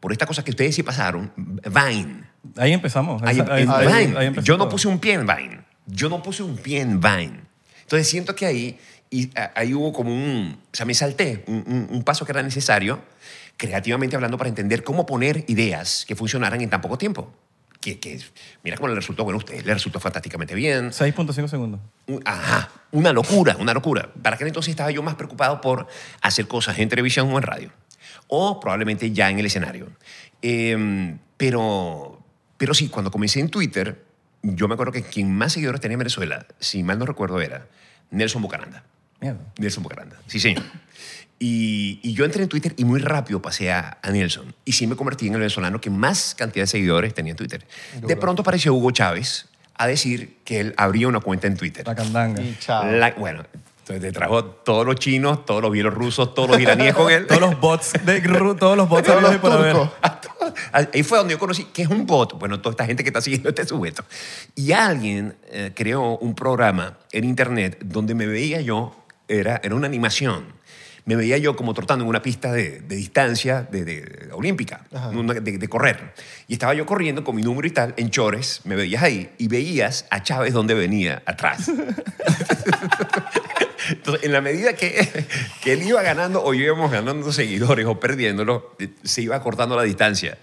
[0.00, 2.27] por esta cosa que ustedes sí pasaron, Vine.
[2.56, 3.22] Ahí empezamos.
[3.22, 4.18] Ahí- Esa- en ahí- Vine.
[4.18, 4.70] ahí empezó yo no todo.
[4.70, 5.60] puse un pie en Vine.
[5.86, 7.40] Yo no puse un pie en Vine.
[7.82, 8.78] Entonces siento que ahí,
[9.10, 10.58] y, a- ahí hubo como un...
[10.72, 13.00] O sea, me salté un, un- un paso que era necesario,
[13.56, 17.32] creativamente hablando, para entender cómo poner ideas que funcionaran en tan poco tiempo.
[17.80, 18.20] Que, que
[18.64, 20.90] mira cómo le resultó, bueno, a ustedes le resultó fantásticamente bien.
[20.90, 21.80] 6.5 segundos.
[22.08, 24.10] Un- Ajá, una locura, una locura.
[24.20, 25.86] Para aquel entonces estaba yo más preocupado por
[26.20, 27.70] hacer cosas en televisión o en radio.
[28.26, 29.88] O probablemente ya en el escenario.
[30.42, 32.17] Eh, pero,
[32.58, 34.04] pero sí, cuando comencé en Twitter,
[34.42, 37.66] yo me acuerdo que quien más seguidores tenía en Venezuela, si mal no recuerdo, era
[38.10, 38.84] Nelson Bucaranda.
[39.20, 39.40] Mierda.
[39.58, 40.62] Nelson Bucaranda, sí señor.
[41.40, 44.54] Y, y yo entré en Twitter y muy rápido pasé a, a Nelson.
[44.64, 47.64] Y sí me convertí en el venezolano que más cantidad de seguidores tenía en Twitter.
[48.02, 51.86] De pronto apareció Hugo Chávez a decir que él abría una cuenta en Twitter.
[51.86, 52.42] La candanga.
[52.42, 52.84] Y chao.
[52.90, 53.44] La- bueno,
[53.88, 57.26] entonces te trajo todos los chinos, todos los bielorrusos, todos los iraníes con él.
[57.28, 59.90] Todos los bots de todos los bots Todos los turcos.
[60.72, 62.38] Ahí fue donde yo conocí que es un bot.
[62.38, 64.04] Bueno, toda esta gente que está siguiendo este sujeto.
[64.54, 68.94] Y alguien eh, creó un programa en internet donde me veía yo,
[69.26, 70.58] era, era una animación.
[71.04, 74.84] Me veía yo como trotando en una pista de, de distancia de, de- olímpica,
[75.40, 76.12] de, de correr.
[76.48, 79.48] Y estaba yo corriendo con mi número y tal, en chores, me veías ahí y
[79.48, 81.70] veías a Chávez donde venía, atrás.
[84.08, 85.26] Entonces, en la medida que,
[85.62, 89.82] que él iba ganando o íbamos ganando seguidores o perdiéndolo, eh, se iba cortando la
[89.82, 90.38] distancia.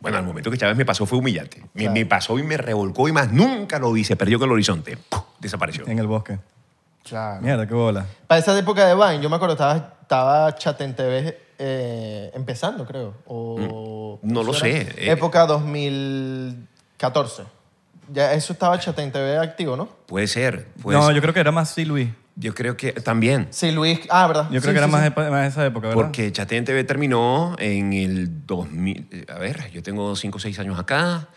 [0.00, 1.62] Bueno, al momento que Chávez me pasó fue humillante.
[1.74, 1.92] Me, Claro.
[1.94, 4.04] me pasó y me revolcó y más nunca lo vi.
[4.04, 4.96] Se perdió con el horizonte.
[4.96, 5.22] ¡Puf!
[5.38, 5.86] Desapareció.
[5.86, 6.38] En el bosque.
[7.02, 7.40] Claro.
[7.42, 8.06] Mierda, qué bola.
[8.26, 12.86] Para esa época de Vine, yo me acuerdo, estaba, estaba Chat en TV eh, empezando,
[12.86, 13.14] creo.
[13.26, 15.10] O, Mm, no lo sé, eh.
[15.12, 17.42] Época 2014.
[18.12, 19.86] Ya eso estaba Chat en TV activo, ¿no?
[20.06, 20.66] Puede ser.
[20.82, 22.08] Pues, no, yo creo que era más sí, Luis.
[22.36, 23.46] Yo creo que también.
[23.50, 24.00] Sí, Luis.
[24.10, 24.44] Ah, ¿verdad?
[24.50, 25.10] Yo creo Sí, que era sí, más, sí.
[25.14, 26.02] epa- más esa época, ¿verdad?
[26.02, 29.06] Porque Chatén TV terminó en el 2000.
[29.10, 31.28] eh, A ver, yo tengo 5 o 6 años acá.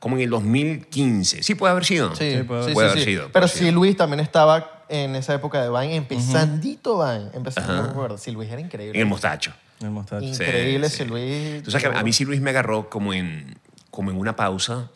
[0.00, 1.42] Como en el 2015.
[1.42, 2.14] Sí, puede haber sido.
[2.14, 3.04] Sí, Sí, puede sí, haber sí, sí.
[3.04, 3.72] sido, puede Pero haber sí, sido.
[3.72, 7.30] Luis también estaba en esa época de Vine, empezandito Vine.
[7.32, 8.18] Empezando, no me acuerdo.
[8.18, 8.98] Sí, Luis era increíble.
[8.98, 9.52] En el mostacho.
[9.80, 10.24] El mostacho.
[10.26, 11.04] Increíble sí.
[11.06, 11.62] Luis.
[11.62, 13.56] Tú sabes que a mí sí Luis me agarró como en,
[13.90, 14.90] como en una pausa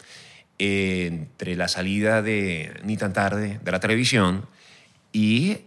[0.59, 4.45] eh, entre la salida de Ni tan tarde de la televisión
[5.13, 5.59] y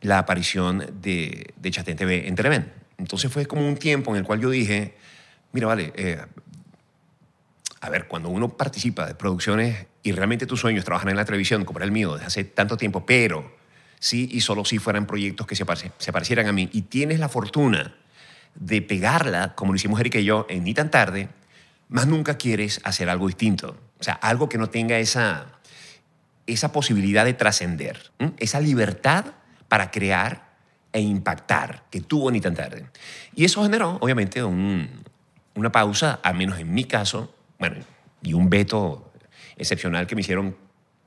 [0.00, 2.72] la aparición de, de Chatén TV en Televen.
[2.98, 4.94] Entonces fue como un tiempo en el cual yo dije,
[5.52, 6.18] mira, vale, eh,
[7.80, 11.24] a ver, cuando uno participa de producciones y realmente tu sueño es trabajar en la
[11.24, 13.56] televisión, como era el mío desde hace tanto tiempo, pero
[13.98, 15.64] sí y solo si fueran proyectos que se,
[15.98, 17.94] se parecieran a mí, y tienes la fortuna
[18.54, 21.28] de pegarla, como lo hicimos Erika y yo, en Ni tan tarde,
[21.88, 23.76] más nunca quieres hacer algo distinto.
[23.98, 25.58] O sea, algo que no tenga esa,
[26.52, 29.26] esa posibilidad de trascender, esa libertad
[29.68, 30.50] para crear
[30.92, 32.86] e impactar que tuvo Ni tan tarde.
[33.34, 35.04] Y eso generó, obviamente, un-
[35.54, 37.76] una pausa, al menos en mi caso, bueno,
[38.22, 39.12] y un veto
[39.56, 40.56] excepcional que me hicieron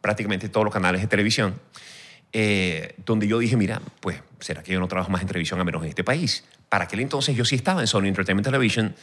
[0.01, 1.60] prácticamente todos los canales de televisión,
[2.32, 5.63] eh, donde yo dije, mira, pues, ¿será que yo no trabajo más en televisión a
[5.63, 6.43] menos en este país?
[6.69, 8.95] Para aquel entonces yo sí estaba en Sony Entertainment Television,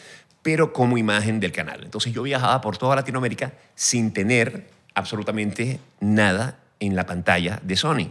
[0.42, 1.85] pero como imagen del canal.
[1.85, 8.11] Entonces yo viajaba por toda Latinoamérica sin tener absolutamente nada en la pantalla de Sony.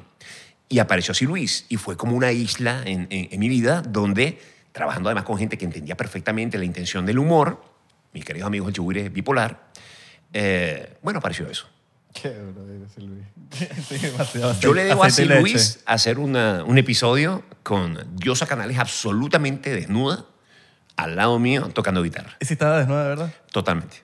[0.68, 4.40] Y apareció así Luis, y fue como una isla en, en- en mi vida donde,
[4.72, 7.64] trabajando además con gente que entendía perfectamente la intención del humor,
[8.14, 9.70] mis queridos amigos el Chigüire bipolar,
[10.34, 11.68] eh, bueno, apareció eso.
[12.14, 12.28] Qué
[12.86, 13.24] ese Luis.
[13.88, 15.10] Sí, demasiado Yo le debo a.
[15.42, 20.26] Luis hacer una- un episodio con Diosa Canales absolutamente desnuda
[20.98, 22.36] al lado mío tocando guitarra.
[22.40, 23.34] ¿Y si estaba desnuda, de verdad?
[23.52, 23.98] Totalmente.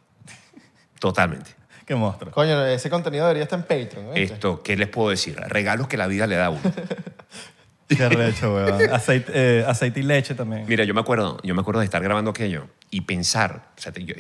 [0.99, 1.54] Totalmente.
[1.86, 2.32] Qué monstruo.
[2.32, 4.08] Coño, ese contenido debería estar en Patreon.
[4.08, 4.34] ¿oíste?
[4.34, 5.36] Esto, ¿qué les puedo decir?
[5.48, 6.62] Regalos que la vida le da a uno.
[7.88, 8.89] Qué recho, weón.
[8.91, 10.65] Aceite, eh, aceite y leche también.
[10.67, 13.93] Mira, yo me acuerdo, yo me acuerdo de estar grabando aquello y pensar, o sea,
[13.93, 14.15] yo-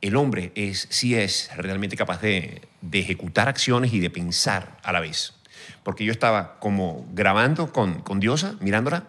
[0.00, 4.92] el hombre es, sí es realmente capaz de, de ejecutar acciones y de pensar a
[4.92, 5.34] la vez.
[5.82, 9.04] porque yo estaba como grabando con, con Diosa, mirándola,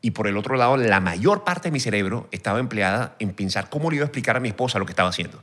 [0.00, 3.68] y por el otro lado, la mayor parte de mi cerebro estaba empleada en pensar
[3.70, 5.42] cómo le iba a explicar a mi esposa lo que estaba haciendo.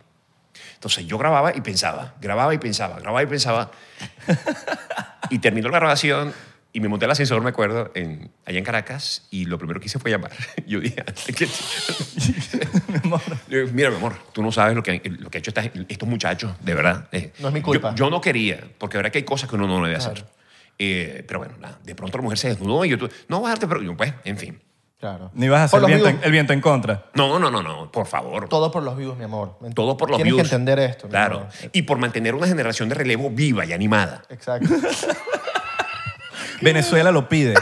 [0.84, 3.72] Entonces yo grababa y pensaba, grababa y pensaba, grababa y pensaba.
[5.30, 6.34] y terminó la grabación
[6.74, 9.86] y me monté al ascensor, me acuerdo, en, allá en Caracas, y lo primero que
[9.86, 10.32] hice fue llamar.
[10.68, 11.02] Yo dije.
[13.48, 15.72] Le digo, mira, mi amor, tú no sabes lo que, lo que ha hecho esta-
[15.88, 17.08] estos muchachos, de verdad.
[17.14, 17.96] Eh, No es mi yo- culpa.
[17.96, 20.14] Yo, no quería, porque de verdad que hay cosas que uno no debe hacer.
[20.16, 20.30] Claro.
[20.80, 23.68] Eh, pero bueno, nada, de pronto la mujer se desnudó y yo, tu- no darte,
[23.68, 24.62] pero yo, pues, en fin.
[25.04, 25.32] Claro.
[25.34, 27.08] Ni vas a hacer viento en- el viento en contra.
[27.14, 28.48] No, no, no, no, por favor.
[28.48, 29.58] Todo por los vivos, mi amor.
[29.76, 30.48] Todo por los Tienes views.
[30.48, 31.08] que entender esto.
[31.08, 31.40] mi Claro.
[31.40, 31.50] amor.
[31.74, 34.24] Y por mantener una generación de relevo viva y animada.
[34.30, 34.70] Exacto.
[36.62, 37.54] Venezuela lo pide.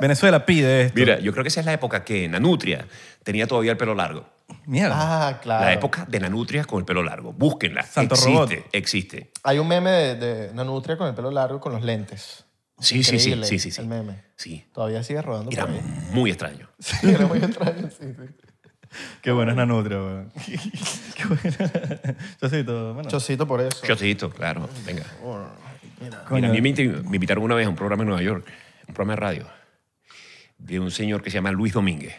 [0.00, 0.98] Venezuela pide esto.
[0.98, 2.86] Mira, yo creo que esa es la época que Nanutria
[3.22, 4.24] tenía todavía el pelo largo.
[4.66, 5.28] Mierda.
[5.28, 5.64] Ah, claro.
[5.64, 7.32] La época de Nanutria con el pelo largo.
[7.32, 7.84] Búsquenla.
[7.84, 8.68] Santo existe, Robot.
[8.72, 9.30] existe.
[9.44, 12.44] Hay un meme de, de Nanutria con el pelo largo con los lentes.
[12.82, 13.80] Sí, sí, sí, sí, sí, sí.
[13.80, 14.22] El meme.
[14.36, 14.64] Sí.
[14.72, 15.80] Todavía sigue rodando Era por ahí.
[16.12, 16.68] muy extraño.
[16.78, 18.46] Sí, era muy extraño, sí, sí.
[19.22, 20.32] Qué buena es la nutria, weón.
[21.16, 22.16] Qué buena.
[22.40, 23.08] Chocito, bueno.
[23.08, 23.86] Chocito por eso.
[23.86, 24.68] Chocito, claro.
[24.84, 25.04] Venga.
[26.00, 26.24] Mira.
[26.48, 28.46] A mí me, invitaron una vez a un programa en Nueva York,
[28.88, 29.46] un programa de radio,
[30.58, 32.14] de un señor que se llama Luis Domínguez.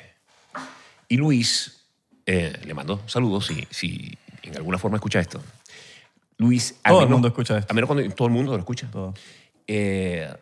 [1.10, 1.86] Y Luis,
[2.26, 5.43] eh, le mando saludos si, si en alguna forma escucha esto.
[6.38, 6.76] Luis...
[6.84, 7.71] al Todo el menos- mundo escucha esto.
[7.71, 8.89] A menos cuando todo el mundo lo escucha.
[8.89, 9.13] Todo.
[9.67, 10.34] Eh,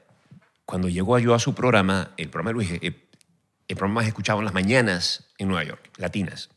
[0.72, 3.10] cuando llegó yo a su programa, el programa de Luis, eh,
[3.68, 6.50] el programa más escuchado en las mañanas en Nueva York, latinas.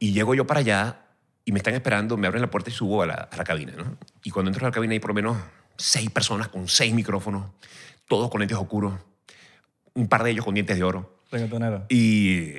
[0.00, 1.02] Y llego yo para allá
[1.44, 3.72] y me están esperando, me abren la puerta y subo a la, a la cabina.
[3.76, 3.98] ¿no?
[4.24, 5.36] Y cuando entro a la cabina hay por lo menos
[5.76, 7.52] seis personas con seis micrófonos,
[8.08, 8.94] todos con lentes oscuros,
[9.94, 11.22] un par de ellos con dientes de oro.
[11.30, 11.86] Reggaetonero.
[11.88, 12.54] Y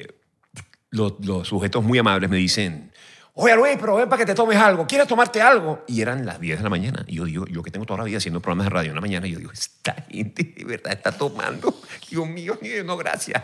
[0.90, 2.94] los, los sujetos muy amables me dicen,
[3.34, 5.84] oye Luis, pero ven para que te tomes algo, ¿quieres tomarte algo?
[5.88, 7.04] Y eran las 10 de la mañana.
[7.08, 9.02] Y yo digo, yo que tengo toda la vida haciendo programas de radio en la
[9.02, 11.74] mañana, y yo digo, esta gente de verdad está tomando.
[12.10, 13.42] Dios mío, no, gracias.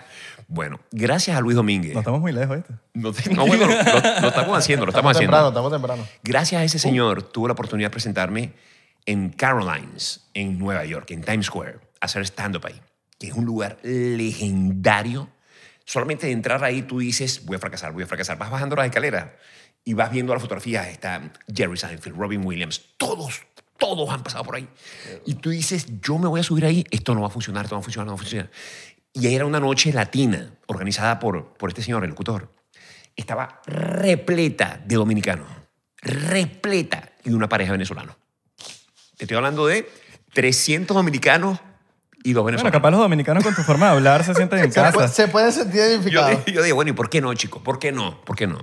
[0.48, 1.94] Bueno, gracias a Luis Domínguez.
[1.94, 2.74] No estamos muy lejos, ¿viste?
[2.94, 3.74] No, te- no, bueno, lo,
[4.22, 5.20] lo- estamos haciendo, lo estamos, Estamos haciendo.
[5.20, 6.08] temprano, estamos temprano.
[6.24, 8.54] Gracias a ese señor tuve la oportunidad de presentarme
[9.06, 12.82] en Carolines, en Nueva York, en Times Square, a hacer stand-up ahí,
[13.20, 15.30] que es un lugar legendario.
[15.86, 18.38] Solamente de entrar ahí tú dices, voy a fracasar, voy a fracasar.
[18.38, 19.28] Vas bajando las escaleras
[19.88, 23.42] y vas viendo las fotografías, está Jerry Seinfeld, Robin Williams, todos,
[23.78, 24.68] todos han pasado por ahí.
[25.26, 27.76] Y tú dices, yo me voy a subir ahí, esto no va a funcionar, esto
[27.76, 28.52] no va a funcionar, no va a funcionar.
[29.14, 32.54] Y ahí era una noche latina organizada por, por este señor, el locutor
[33.16, 35.48] estaba repleta de dominicanos,
[36.02, 38.16] repleta y de una pareja venezolana.
[39.18, 39.90] Te estoy hablando de
[40.34, 41.60] 300 dominicanos
[42.24, 42.72] y dos Bueno, venezolanos.
[42.78, 45.08] capaz los dominicanos con tu forma de hablar se sienten en Se, puede, casa.
[45.08, 46.30] se puede sentir yo, identificado.
[46.30, 47.62] dije- yo digo, bueno, ¿y por qué no, chicos?
[47.64, 48.22] ¿Por qué no?
[48.26, 48.60] ¿Por qué no?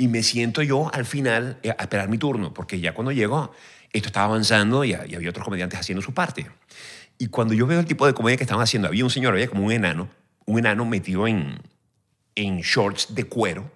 [0.00, 3.52] Y me siento yo al final eh, a esperar mi turno, porque ya cuando llego,
[3.92, 6.46] esto estaba avanzando y, y había otros comediantes haciendo su parte.
[7.18, 9.48] Y cuando yo veo el tipo de comedia que estaban haciendo, había un señor, había
[9.48, 10.08] como un enano,
[10.46, 11.60] un enano metido en,
[12.34, 13.70] en shorts de cuero,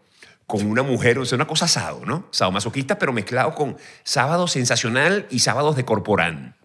[0.46, 2.26] con una mujer, o sea, una cosa asado, ¿no?
[2.30, 6.56] Sadomasoquista, pero mezclado con sábado sensacional y sábados de corporán.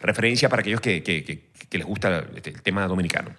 [0.00, 3.30] Referencia para aquellos que, que- que- que les gusta este, el tema dominicano.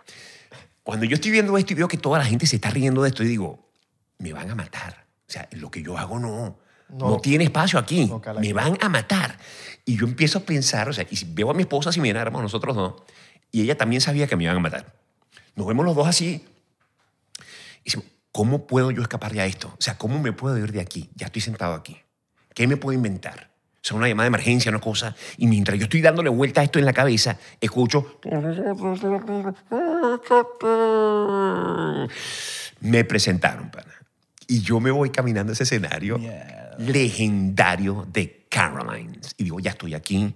[0.84, 3.10] Cuando yo estoy viendo esto y veo que toda la gente se está riendo de
[3.10, 3.70] esto, y digo,
[4.18, 5.05] me van a matar.
[5.28, 6.58] O sea, lo que yo hago no,
[6.90, 7.20] no, No.
[7.20, 8.06] tiene espacio aquí.
[8.06, 9.38] No me van a matar.
[9.86, 12.42] Y yo empiezo a pensar, o sea, y veo a mi esposa, si me éramos
[12.42, 12.94] nosotros dos,
[13.52, 14.94] y ella también sabía que me iban a matar.
[15.56, 16.44] Nos vemos los dos así,
[17.84, 19.68] y decimos, ¿cómo puedo yo escapar de esto?
[19.78, 21.10] O sea, ¿cómo me puedo ir de aquí?
[21.16, 21.98] Ya estoy sentado aquí.
[22.54, 23.52] ¿Qué me puedo inventar?
[23.76, 25.16] O sea, una llamada de emergencia, una cosa.
[25.38, 28.20] Y mientras yo estoy dándole vuelta a esto en la cabeza, escucho...
[32.82, 33.94] Me presentaron, pana.
[34.48, 36.76] Y yo me voy caminando ese escenario Mierda.
[36.80, 39.34] legendario de Carolines.
[39.38, 40.36] Y digo, ya estoy aquí.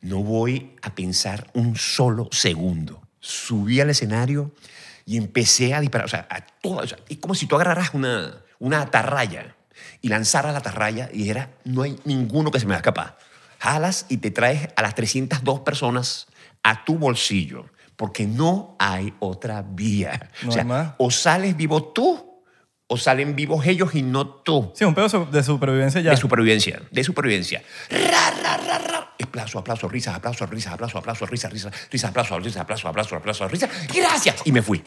[0.00, 3.02] No voy a pensar un solo segundo.
[3.20, 4.52] Subí al escenario
[5.04, 6.06] y empecé a disparar.
[6.06, 9.56] O sea, a toda- o sea, es como si tú agarraras una, una atarraya
[10.00, 13.18] y lanzaras la atarraya y era, no hay ninguno que se me va a escapar.
[13.58, 16.26] Jalas y te traes a las 302 personas
[16.62, 20.30] a tu bolsillo, porque no hay otra vía.
[20.42, 22.27] No o sea, o sales vivo tú
[22.88, 26.10] o salen vivos ellos y no tú Sí, un pedo de supervivencia ya.
[26.10, 27.62] de supervivencia, de supervivencia.
[27.90, 29.14] Ra, ra, ra, ra.
[29.22, 33.48] Aplauso, aplauso, risas, aplauso, risas, aplauso, aplauso, risas, risas, risas, aplauso, risas, aplauso, aplauso, aplauso,
[33.48, 33.70] risas.
[33.94, 34.36] Gracias.
[34.44, 34.82] Y me fui.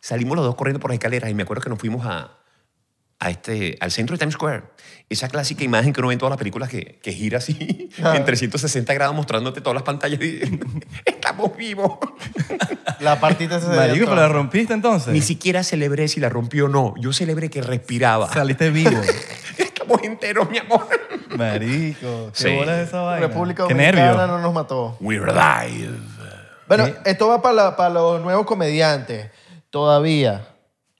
[0.00, 2.30] Salimos los dos corriendo por las escaleras y me acuerdo que nos fuimos a,
[3.24, 4.64] a este, al centro de Times Square.
[5.08, 8.24] Esa clásica imagen que uno ve en todas las películas que, que gira así en
[8.24, 10.40] 360 grados mostrándote todas las pantallas y
[11.04, 11.98] estamos vivos.
[12.98, 15.12] La partita se Marico, pero la rompiste entonces.
[15.12, 16.94] Ni siquiera celebré si la rompió o no.
[16.98, 18.32] Yo celebré que respiraba.
[18.32, 19.00] Saliste vivo.
[19.58, 20.88] Estamos enteros, mi amor.
[21.36, 22.56] Marico, qué Sí.
[22.56, 23.26] bola es esa vaina.
[23.28, 24.96] República Dominicana no nos mató.
[25.00, 25.90] We're alive.
[26.66, 27.10] Bueno, ¿Qué?
[27.10, 29.30] esto va para, para los nuevos comediantes.
[29.70, 30.48] Todavía,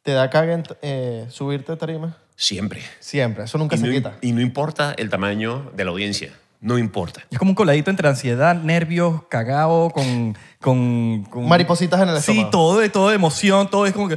[0.03, 2.17] ¿te da caga en- eh, subirte a tarima?
[2.37, 2.83] Siempre.
[3.01, 4.17] Siempre, eso nunca Y se no, quita.
[4.21, 6.33] y no importa el tamaño de la audiencia.
[6.61, 7.25] No importa.
[7.31, 10.37] Es como un coladito entre ansiedad, nervios, cagao, con...
[10.61, 12.51] con, con- Maripositas en el Sí, estómago.
[12.51, 14.17] todo, de todo de emoción, todo es como que...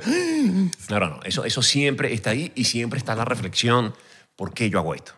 [0.90, 1.20] No, no, no.
[1.24, 3.96] Eso, eso siempre está ahí y siempre está la reflexión.
[4.36, 5.14] ¿Por qué yo hago esto?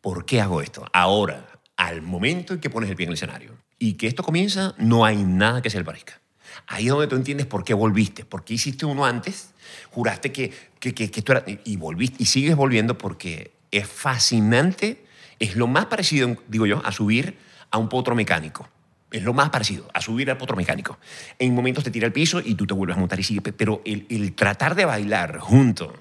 [0.00, 0.84] ¿Por qué hago esto?
[0.92, 4.74] Ahora, al momento en que pones el pie en el escenario y que esto comienza,
[4.78, 6.20] no hay nada que se le parezca.
[6.68, 9.51] Ahí es donde tú entiendes por qué volviste, por qué hiciste uno antes,
[9.90, 11.44] juraste que, que, que, que esto era...
[11.64, 15.04] Y volviste y sigues volviendo porque es fascinante,
[15.38, 17.36] es lo más parecido, digo yo, a subir
[17.70, 18.68] a un potro mecánico.
[19.10, 20.98] Es lo más parecido a subir al potro mecánico.
[21.38, 23.40] En momentos te tira al piso y tú te vuelves a montar y sigue.
[23.40, 25.92] Pero el, el tratar de bailar junto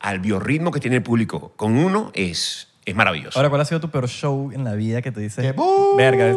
[0.00, 3.38] al biorritmo que tiene el público con uno es, es maravilloso.
[3.38, 5.44] Ahora, ¿cuál ha sido tu peor show en la vida que te dices?
[5.44, 5.96] Que ¡bu!
[5.96, 6.36] Verga,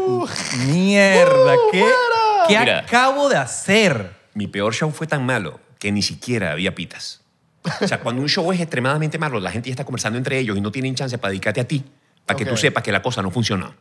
[0.67, 1.85] mierda, ¿qué!
[2.47, 2.79] ¿qué Mira.
[2.79, 4.15] acabo de hacer?
[4.33, 7.21] Mi peor show fue tan malo que ni siquiera había pitas.
[7.81, 10.55] O sea, cuando un show es extremadamente malo, la gente ya está conversando entre ellos
[10.55, 11.83] y no tienen chance para dedicarte a ti,
[12.23, 13.73] para que tú sepas que la cosa no funcionó.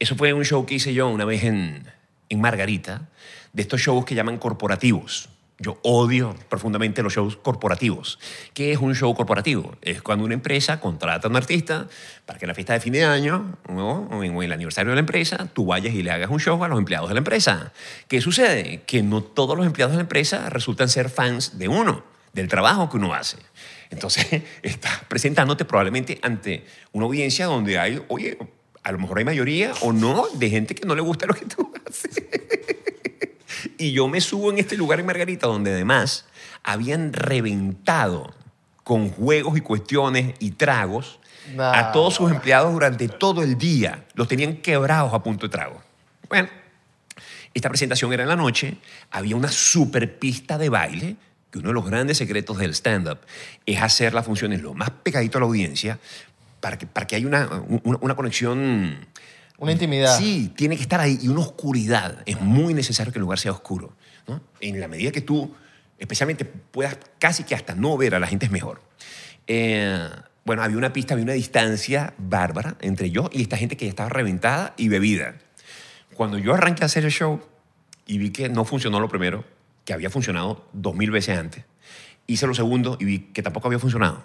[0.00, 1.86] Eso fue un show que hice yo una vez en,
[2.28, 3.08] en Margarita,
[3.52, 5.28] de estos shows que llaman corporativos.
[5.62, 8.18] Yo odio profundamente los shows corporativos.
[8.54, 9.76] ¿Qué es un show corporativo?
[9.82, 11.86] Es cuando una empresa contrata a un artista
[12.24, 14.08] para que en la fiesta de fin de año ¿no?
[14.10, 16.68] o en el aniversario de la empresa tú vayas y le hagas un show a
[16.68, 17.74] los empleados de la empresa.
[18.08, 18.84] ¿Qué sucede?
[18.86, 22.88] Que no todos los empleados de la empresa resultan ser fans de uno, del trabajo
[22.88, 23.36] que uno hace.
[23.90, 28.38] Entonces, estás presentándote probablemente ante una audiencia donde hay, oye,
[28.82, 31.44] a lo mejor hay mayoría o no de gente que no le gusta lo que
[31.44, 32.22] tú haces.
[33.78, 36.26] Y yo me subo en este lugar en Margarita, donde además
[36.62, 38.34] habían reventado
[38.84, 41.20] con juegos y cuestiones y tragos
[41.58, 44.04] a todos sus empleados durante todo el día.
[44.14, 45.82] Los tenían quebrados a punto de trago.
[46.28, 46.48] Bueno,
[47.54, 48.76] esta presentación era en la noche,
[49.10, 51.16] había una super pista de baile,
[51.50, 53.18] que uno de los grandes secretos del stand-up
[53.66, 55.98] es hacer las funciones lo más pegadito a la audiencia
[56.60, 57.48] para que, para que haya una,
[57.82, 59.08] una, una conexión
[59.60, 60.18] Una intimidad.
[60.18, 61.18] Sí, tiene que estar ahí.
[61.20, 62.22] Y una oscuridad.
[62.24, 63.92] Es muy necesario que el lugar sea oscuro.
[64.26, 64.40] ¿no?
[64.60, 65.54] En la medida que tú,
[65.98, 68.80] especialmente, puedas casi que hasta no ver a la gente es mejor.
[69.46, 70.08] Eh,
[70.44, 73.90] bueno, había una pista, había una distancia bárbara entre yo y esta gente que ya
[73.90, 75.34] estaba reventada y bebida.
[76.14, 77.40] Cuando yo arranqué a hacer el show
[78.06, 79.44] y vi que no funcionó lo primero,
[79.84, 81.64] que había funcionado dos mil veces antes,
[82.26, 84.24] hice lo segundo y vi que tampoco había funcionado.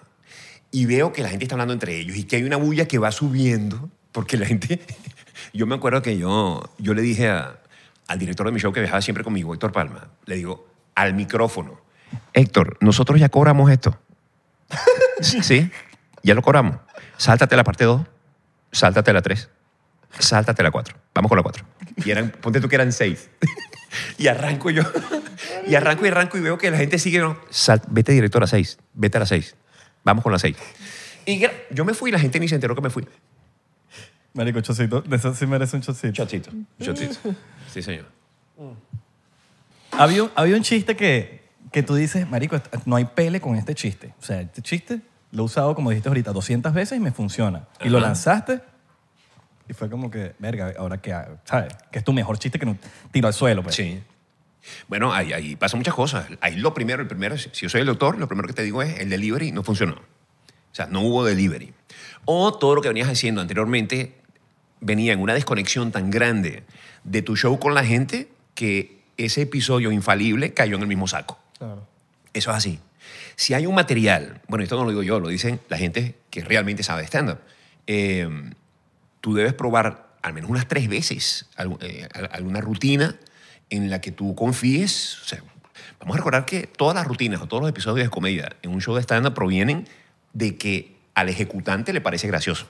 [0.71, 2.97] Y veo que la gente está hablando entre ellos y que hay una bulla que
[2.97, 4.79] va subiendo, porque la gente...
[5.53, 7.59] Yo me acuerdo que yo, yo le dije a-
[8.07, 11.79] al director de mi show que viajaba siempre conmigo, Héctor Palma, le digo al micrófono,
[12.33, 13.99] Héctor, nosotros ya cobramos esto.
[15.21, 15.69] ¿Sí?
[16.23, 16.77] Ya lo cobramos.
[17.17, 18.01] Sáltate la parte 2,
[18.71, 19.49] sáltate la 3,
[20.19, 20.95] sáltate la 4.
[21.13, 21.65] Vamos con la 4.
[22.05, 23.29] Y eran, ponte tú que eran 6.
[24.17, 24.83] y arranco yo.
[25.67, 27.19] y arranco y arranco y veo que la gente sigue.
[27.19, 27.37] ¿no?
[27.49, 28.77] Sal- vete director a 6.
[28.93, 29.55] Vete a la 6.
[30.03, 30.55] Vamos con la 6.
[31.25, 33.07] Y yo me fui y la gente ni se enteró que me fui.
[34.35, 36.11] Marico, chocito, de eso sí merece un chocito.
[36.13, 36.51] Chotito.
[36.79, 37.15] Chotito.
[37.73, 38.05] Sí, señor.
[39.91, 43.73] Había, un- había un chiste que, que tú dices, marico, no hay pele con este
[43.75, 44.13] chiste.
[44.19, 44.99] O sea, este chiste
[45.31, 47.67] lo he usado, como dijiste ahorita, 200 veces y me funciona.
[47.81, 48.07] Y lo Ajá.
[48.07, 48.61] lanzaste
[49.69, 51.73] y fue como que, verga, ahora que, ¿sabes?
[51.91, 52.77] Que es tu mejor chiste que no
[53.11, 53.75] tiro al suelo, pues.
[53.75, 54.03] Sí.
[54.87, 56.27] Bueno, ahí, ahí pasan muchas cosas.
[56.41, 58.81] Ahí lo primero, el primero, si yo soy el doctor, lo primero que te digo
[58.83, 59.93] es el delivery no funcionó.
[59.93, 61.73] O sea, no hubo delivery.
[62.25, 64.17] O todo lo que venías haciendo anteriormente
[64.81, 66.63] venía en una desconexión tan grande
[67.03, 71.39] de tu show con la gente que ese episodio infalible cayó en el mismo saco.
[71.57, 71.87] Claro.
[72.33, 72.79] Eso es así.
[73.35, 76.41] Si hay un material, bueno, esto no lo digo yo, lo dicen la gente que
[76.43, 77.39] realmente sabe de stand-up,
[77.87, 78.27] eh,
[79.21, 81.45] tú debes probar al menos unas tres veces
[81.81, 83.15] eh, al- alguna rutina
[83.69, 85.19] en la que tú confíes.
[85.21, 85.43] O sea,
[85.99, 88.81] vamos a recordar que todas las rutinas o todos los episodios de comedia en un
[88.81, 89.87] show de stand-up provienen
[90.33, 92.67] de que al ejecutante le parece gracioso.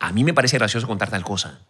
[0.00, 1.60] A mí me parece gracioso contar tal cosa.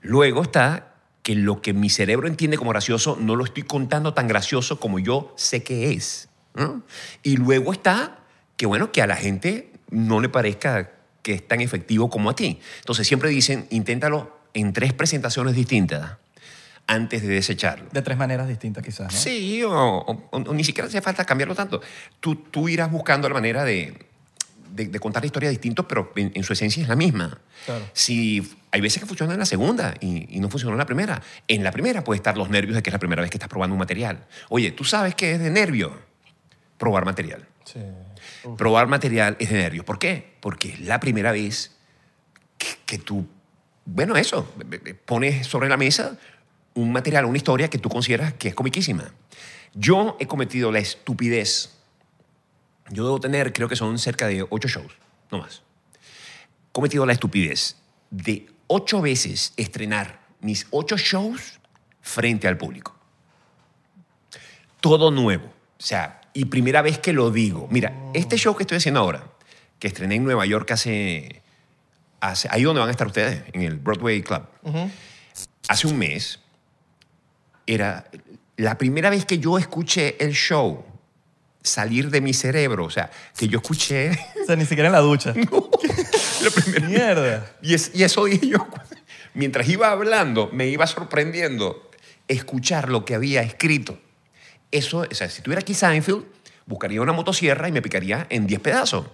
[0.00, 4.28] Luego está que lo que mi cerebro entiende como gracioso no lo estoy contando tan
[4.28, 6.28] gracioso como yo sé que es.
[7.22, 8.18] Y luego está
[8.56, 12.36] que, bueno, que a la gente no le parezca que es tan efectivo como a
[12.36, 12.60] ti.
[12.80, 16.18] Entonces siempre dicen, inténtalo en tres presentaciones distintas
[16.86, 17.86] antes de desecharlo.
[17.90, 19.18] De tres maneras distintas quizás, ¿no?
[19.18, 21.80] Sí, o, o- o ni siquiera hace falta cambiarlo tanto.
[22.20, 24.06] Tú, tú irás buscando la manera de,
[24.74, 25.52] de, de contar la historia
[25.88, 27.38] pero en, en su esencia es la misma.
[27.64, 27.84] Claro.
[27.92, 31.22] Si hay veces que funciona en la segunda y, y no funcionó en la primera.
[31.48, 33.48] En la primera puede estar los nervios de que es la primera vez que estás
[33.48, 34.26] probando un material.
[34.48, 35.96] Oye, ¿tú sabes qué es de nervio?
[36.78, 37.46] Probar material.
[37.64, 37.80] Sí.
[38.58, 39.84] Probar material es de nervios.
[39.84, 40.34] ¿Por qué?
[40.40, 41.72] Porque es la primera vez
[42.58, 43.26] que, que tú,
[43.84, 44.52] bueno, eso,
[45.06, 46.18] pones sobre la mesa
[46.74, 49.12] un material, una historia que tú consideras que es comiquísima.
[49.74, 51.73] Yo he cometido la estupidez.
[52.90, 54.92] Yo debo tener, creo que son cerca de ocho shows,
[55.30, 55.62] no más.
[56.72, 57.76] Cometido la estupidez
[58.10, 61.60] de ocho veces estrenar mis ocho shows
[62.00, 62.94] frente al público.
[64.80, 65.46] Todo nuevo.
[65.46, 67.68] O sea, y primera vez que lo digo.
[67.70, 69.24] Mira, este show que estoy haciendo ahora,
[69.78, 71.42] que estrené en Nueva York hace,
[72.20, 74.42] hace ahí donde van a estar ustedes, en el Broadway Club.
[75.68, 76.40] Hace un mes,
[77.66, 78.10] era
[78.56, 80.84] la primera vez que yo escuché el show
[81.64, 82.84] salir de mi cerebro.
[82.84, 84.12] O sea, que yo escuché...
[84.44, 85.32] O sea, ni siquiera en la ducha.
[86.44, 87.50] la primera Mierda.
[87.62, 88.68] y, es- y eso dije yo.
[89.34, 91.90] Mientras iba hablando, me iba sorprendiendo
[92.28, 93.98] escuchar lo que había escrito.
[94.70, 96.24] Eso, o sea, si tuviera aquí Seinfeld,
[96.66, 99.06] buscaría una motosierra y me picaría en 10 pedazos.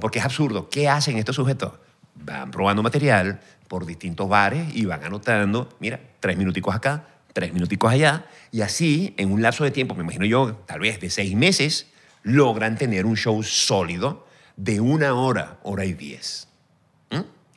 [0.00, 0.68] Porque es absurdo.
[0.70, 1.72] ¿Qué hacen estos sujetos?
[2.14, 7.92] Van probando material por distintos bares y van anotando, mira, tres minuticos acá, tres minuticos
[7.92, 8.26] allá.
[8.52, 11.86] Y así, en un lapso de tiempo, me imagino yo, tal vez de seis meses,
[12.26, 16.48] logran tener un show sólido de una hora, hora y diez.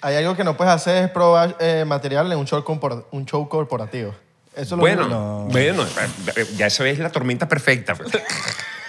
[0.02, 2.64] Hay algo que no puedes hacer es probar eh, material en un show,
[3.12, 4.14] un show corporativo.
[4.56, 5.84] Eso es Bueno, bueno,
[6.56, 7.96] ya eso es la tormenta perfecta.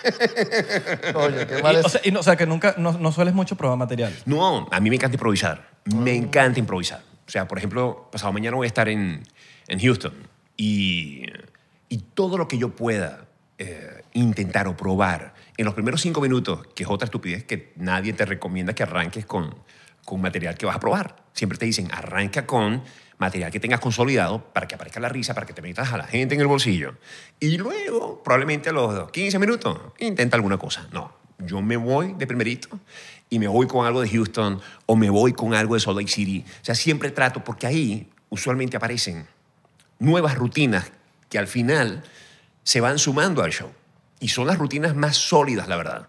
[1.14, 3.12] Oye, qué Y, mal es- o, sea, y no, o sea, que nunca, no, no
[3.12, 4.14] sueles mucho probar material.
[4.26, 5.68] No, a mí me encanta improvisar.
[5.84, 7.02] Me encanta improvisar.
[7.26, 9.22] O sea, por ejemplo, pasado mañana voy a estar en,
[9.68, 10.12] en Houston
[10.56, 11.24] y,
[11.88, 13.24] y todo lo que yo pueda
[13.58, 18.14] eh, intentar o probar en los primeros cinco minutos, que es otra estupidez que nadie
[18.14, 19.54] te recomienda que arranques con,
[20.06, 21.16] con material que vas a probar.
[21.34, 22.82] Siempre te dicen, arranca con
[23.18, 26.04] material que tengas consolidado para que aparezca la risa, para que te metas a la
[26.04, 26.94] gente en el bolsillo.
[27.38, 30.88] Y luego, probablemente a los 15 minutos, intenta alguna cosa.
[30.92, 32.70] No, yo me voy de primerito
[33.28, 36.10] y me voy con algo de Houston o me voy con algo de Salt Lake
[36.10, 36.42] City.
[36.62, 39.26] O sea, siempre trato, porque ahí usualmente aparecen
[39.98, 40.90] nuevas rutinas
[41.28, 42.02] que al final
[42.62, 43.70] se van sumando al show.
[44.20, 46.08] Y son las rutinas más sólidas, la verdad.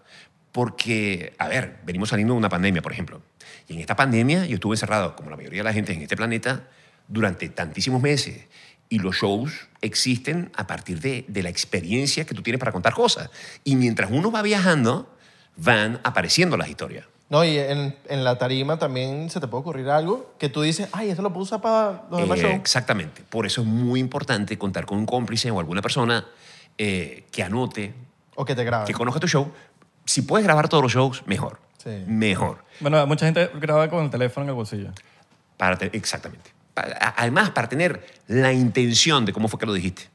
[0.52, 3.22] Porque, a ver, venimos saliendo de una pandemia, por ejemplo.
[3.68, 6.16] Y en esta pandemia yo estuve encerrado, como la mayoría de la gente en este
[6.16, 6.68] planeta,
[7.08, 8.44] durante tantísimos meses.
[8.90, 12.92] Y los shows existen a partir de, de la experiencia que tú tienes para contar
[12.92, 13.30] cosas.
[13.64, 15.16] Y mientras uno va viajando,
[15.56, 17.06] van apareciendo las historias.
[17.30, 20.90] No, y en, en la tarima también se te puede ocurrir algo que tú dices,
[20.92, 22.54] ay, eso lo puedo usar para los demás Eh, shows.
[22.56, 23.22] Exactamente.
[23.22, 26.26] Por eso es muy importante contar con un cómplice o alguna persona
[26.78, 27.94] eh, que anote,
[28.34, 28.86] O que te graben.
[28.86, 29.52] que conozca tu show.
[30.04, 31.60] Si puedes grabar todos los shows, mejor.
[31.82, 32.04] Sí.
[32.06, 32.64] Mejor.
[32.80, 34.90] Bueno, mucha gente graba con el teléfono en el bolsillo.
[35.56, 36.50] Para te- exactamente.
[37.16, 40.08] Además, para tener la intención de cómo fue que lo dijiste.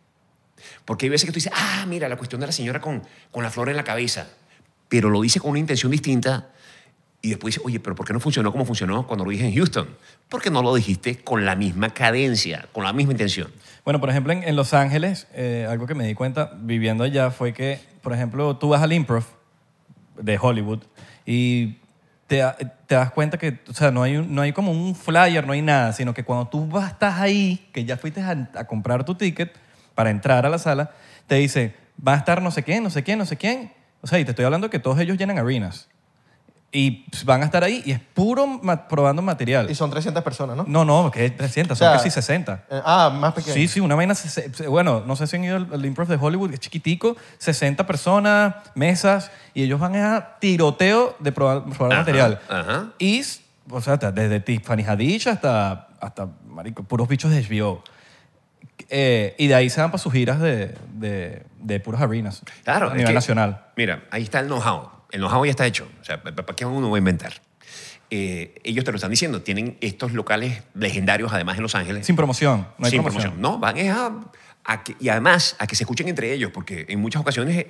[0.85, 3.43] Porque hay veces que tú dices, ah, mira, la cuestión de la señora con, con
[3.43, 4.27] la flor en la cabeza.
[4.89, 6.49] Pero lo dice con una intención distinta.
[7.21, 9.55] Y después dice, oye, pero ¿por qué no funcionó como funcionó cuando lo dije en
[9.55, 9.87] Houston?
[10.29, 13.51] Porque no lo dijiste con la misma cadencia, con la misma intención.
[13.83, 17.53] Bueno, por ejemplo, en, Los Ángeles, eh, algo que me di cuenta viviendo allá fue
[17.53, 19.23] que, por ejemplo, tú vas al improv
[20.15, 20.83] de Hollywood
[21.25, 21.77] y
[22.27, 22.43] te,
[22.85, 25.61] te das cuenta que, o sea, no hay, no hay como un flyer, no hay
[25.61, 29.15] nada, sino que cuando tú vas, estás ahí, que ya fuiste a, a comprar tu
[29.15, 29.55] ticket
[29.95, 30.91] para entrar a la sala,
[31.25, 31.73] te dice,
[32.05, 33.71] va a estar no sé quién, no sé quién, no sé quién.
[34.01, 35.87] O sea, y te estoy hablando que todos ellos llenan arenas.
[36.69, 39.71] Y van a estar ahí y es puro ma- probando material.
[39.71, 40.65] Y son 300 personas, ¿no?
[40.67, 42.65] No, no, que es 300, O sea, son casi 60.
[42.69, 43.53] Eh, ah, más pequeño.
[43.53, 44.13] Sí, sí, una vaina.
[44.15, 47.87] se- Bueno, no sé si han ido al, al improv de Hollywood, es chiquitico, 60
[47.87, 52.39] personas, mesas, y ellos van a tiroteo de probar, probar Ajá, material.
[52.49, 52.87] ajá.
[52.99, 53.21] Y,
[53.71, 57.81] o sea, hasta- desde Tiffany Haddish hasta, hasta marico, puros bichos de HBO.
[58.89, 62.41] Eh, y de ahí se van para sus giras de, de, de puras arenas.
[62.63, 62.87] Claro.
[62.87, 63.65] A es nivel que, nacional.
[63.75, 64.96] Mira, ahí está el know-how.
[65.11, 65.87] El know-how ya está hecho.
[66.01, 67.33] O sea, ¿para qué uno va a inventar?
[68.09, 69.41] Eh, ellos te lo están diciendo.
[69.41, 72.05] Tienen estos locales legendarios, además, en Los Ángeles.
[72.05, 73.41] Sin promoción, no hay Sin promoción.
[73.41, 74.11] No, van a,
[74.63, 77.69] a que- y además a que se escuchen entre ellos, porque en muchas ocasiones eh,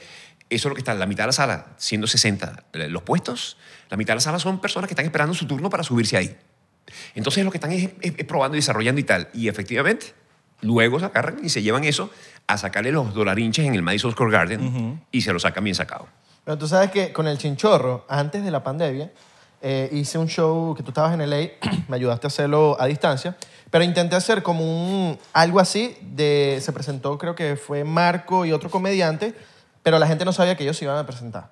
[0.50, 3.58] eso es lo que está, la mitad de la sala, siendo 60 eh, los puestos,
[3.90, 6.36] la mitad de la sala son personas que están esperando su turno para subirse ahí.
[7.16, 9.30] Entonces lo que están es, es- es probando y desarrollando y tal.
[9.34, 10.14] Y efectivamente,
[10.62, 12.12] luego se agarran y se llevan eso
[12.48, 16.08] a sacarle los dolarinches en el Madison Square Garden y se lo sacan bien sacado.
[16.48, 19.12] Pero tú sabes que con el chinchorro, antes de la pandemia,
[19.62, 21.50] eh, hice un show que tú estabas en LA,
[21.90, 23.36] me ayudaste a hacerlo a distancia,
[23.70, 28.54] pero intenté hacer como un, algo así, de, se presentó creo que fue Marco y
[28.54, 29.34] otro comediante,
[29.84, 31.50] pero la gente no sabía que ellos se iban a presentar.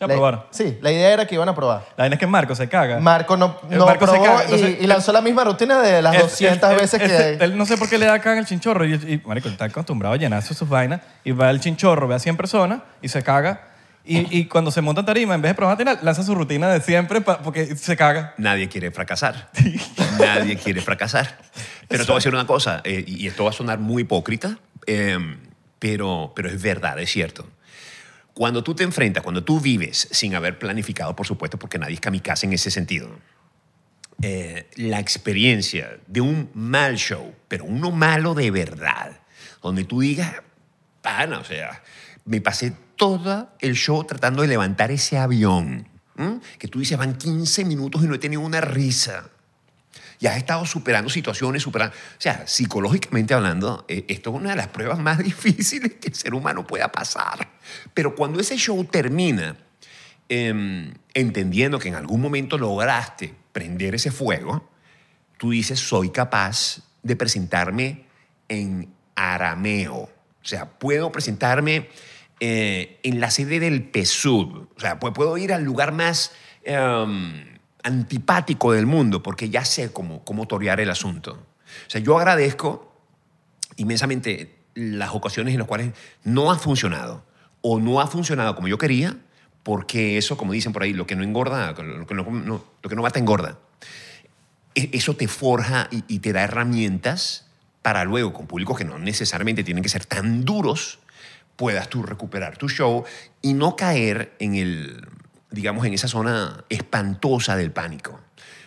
[0.00, 0.42] Ya La- probaron.
[0.50, 1.86] Sí, la idea era que iban a probar.
[1.96, 2.98] La vaina es que Marco se caga.
[2.98, 5.80] Marco no, El no Marco se probó caga, y- entonces- y, lanzó la misma rutina
[5.80, 7.28] de las Él- 200 él- veces que...
[7.34, 8.84] él- él no sé por qué le da en el chinchorro.
[8.84, 11.02] Y, y, marico, él está acostumbrado a llenarse sus vainas.
[11.22, 13.73] Y va al chinchorro, ve a 100 personas y se caga.
[14.06, 16.68] Y, y cuando se monta en tarima, en vez de probar material, lanza su rutina
[16.68, 18.34] de siempre pa- porque se caga.
[18.36, 19.50] Nadie quiere fracasar.
[20.18, 21.38] Nadie quiere fracasar.
[21.88, 24.58] Pero te voy a decir una cosa, eh, y esto va a sonar muy hipócrita,
[24.86, 25.18] eh,
[25.78, 27.48] pero, pero es verdad, es cierto.
[28.34, 32.00] Cuando tú te enfrentas, cuando tú vives sin haber planificado, por supuesto, porque nadie es
[32.00, 33.08] kamikaze en ese sentido,
[34.22, 39.12] eh, la experiencia de un mal show, pero uno malo de verdad,
[39.62, 40.34] donde tú digas,
[41.02, 41.82] pana, o sea,
[42.24, 45.88] me pasé todo el show tratando de levantar ese avión,
[46.58, 49.30] que tú dices, van 15 minutos y no he tenido una risa.
[50.20, 51.94] Y has estado superando situaciones, superando...
[51.94, 56.14] O sea, psicológicamente hablando, eh, esto es una de las pruebas más difíciles que el
[56.14, 57.48] ser humano pueda pasar.
[57.92, 59.56] Pero cuando ese show termina,
[60.28, 64.70] em, entendiendo que en algún momento lograste prender ese fuego,
[65.36, 68.06] tú dices, soy capaz de presentarme
[68.48, 69.96] en arameo.
[69.96, 71.88] O sea, puedo presentarme
[72.40, 74.68] eh, en la sede del PSUV.
[74.76, 76.32] O sea, pu- puedo ir al lugar más
[76.64, 81.32] em, antipático del mundo porque ya sé cómo, cómo torear el asunto.
[81.86, 82.92] O sea, yo agradezco
[83.76, 85.92] inmensamente las ocasiones en las cuales
[86.24, 87.24] no ha funcionado
[87.60, 89.16] o no ha funcionado como yo quería,
[89.62, 92.90] porque eso, como dicen por ahí, lo que no engorda, lo que no, no- lo
[92.90, 93.58] que no mata engorda.
[94.74, 97.46] E- Eso te forja y, y te da herramientas
[97.82, 100.98] para luego, con públicos que no necesariamente tienen que ser tan duros,
[101.56, 103.04] puedas tú recuperar tu show
[103.42, 105.06] y no caer en el,
[105.50, 108.20] digamos, en esa zona espantosa del pánico.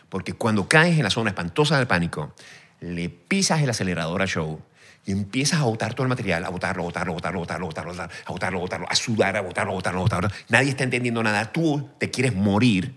[0.09, 2.33] Porque cuando caes en la zona espantosa del pánico,
[2.79, 4.61] le pisas el acelerador al show
[5.05, 8.31] y empiezas a botar todo el material, a botarlo, botarlo, botarlo, botarlo, botarlo, botarlo, a
[8.31, 10.29] botarlo, botarlo, a sudar, a botarlo, botarlo, botarlo.
[10.49, 11.51] Nadie está entendiendo nada.
[11.51, 12.95] Tú te quieres morir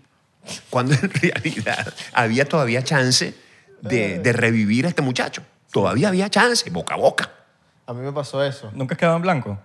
[0.71, 3.35] cuando en realidad había todavía chance
[3.83, 5.43] de, de revivir a este muchacho.
[5.73, 7.31] Todavía había chance, boca a boca.
[7.87, 8.71] A mí me pasó eso.
[8.75, 9.59] ¿Nunca has quedado en blanco?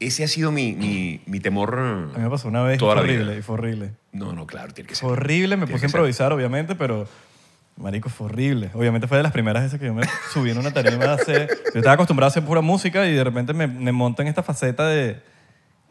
[0.00, 1.78] Ese ha sido mi, mi, mi temor.
[1.78, 3.20] A mí me pasó una vez y Toda fue la vida.
[3.22, 3.92] horrible, y fue horrible.
[4.12, 5.02] No, no, claro, tiene que ser.
[5.02, 5.98] Fue horrible, me Tiene puse que a ser.
[5.98, 7.06] improvisar, obviamente, pero...
[7.76, 8.70] Marico, fue horrible.
[8.74, 11.48] Obviamente fue de las primeras veces que yo me subí en una tarima a hacer...
[11.72, 14.42] Yo estaba acostumbrado a hacer pura música y de repente me, me monto en esta
[14.42, 15.20] faceta de...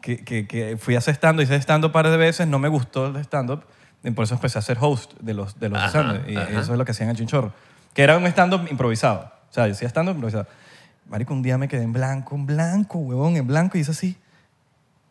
[0.00, 2.68] Que, que, que fui a hacer stand-up, hice stand-up un par de veces, no me
[2.68, 3.64] gustó el stand-up,
[4.02, 6.60] y por eso empecé a ser host de los, de los Ajá, stand Y ajá.
[6.60, 7.52] eso es lo que hacían en Chinchorro.
[7.94, 9.32] Que era un stand-up improvisado.
[9.50, 10.46] O sea, yo hacía stand-up improvisado.
[11.06, 14.16] Marico, un día me quedé en blanco, en blanco, huevón, en blanco, y hice así.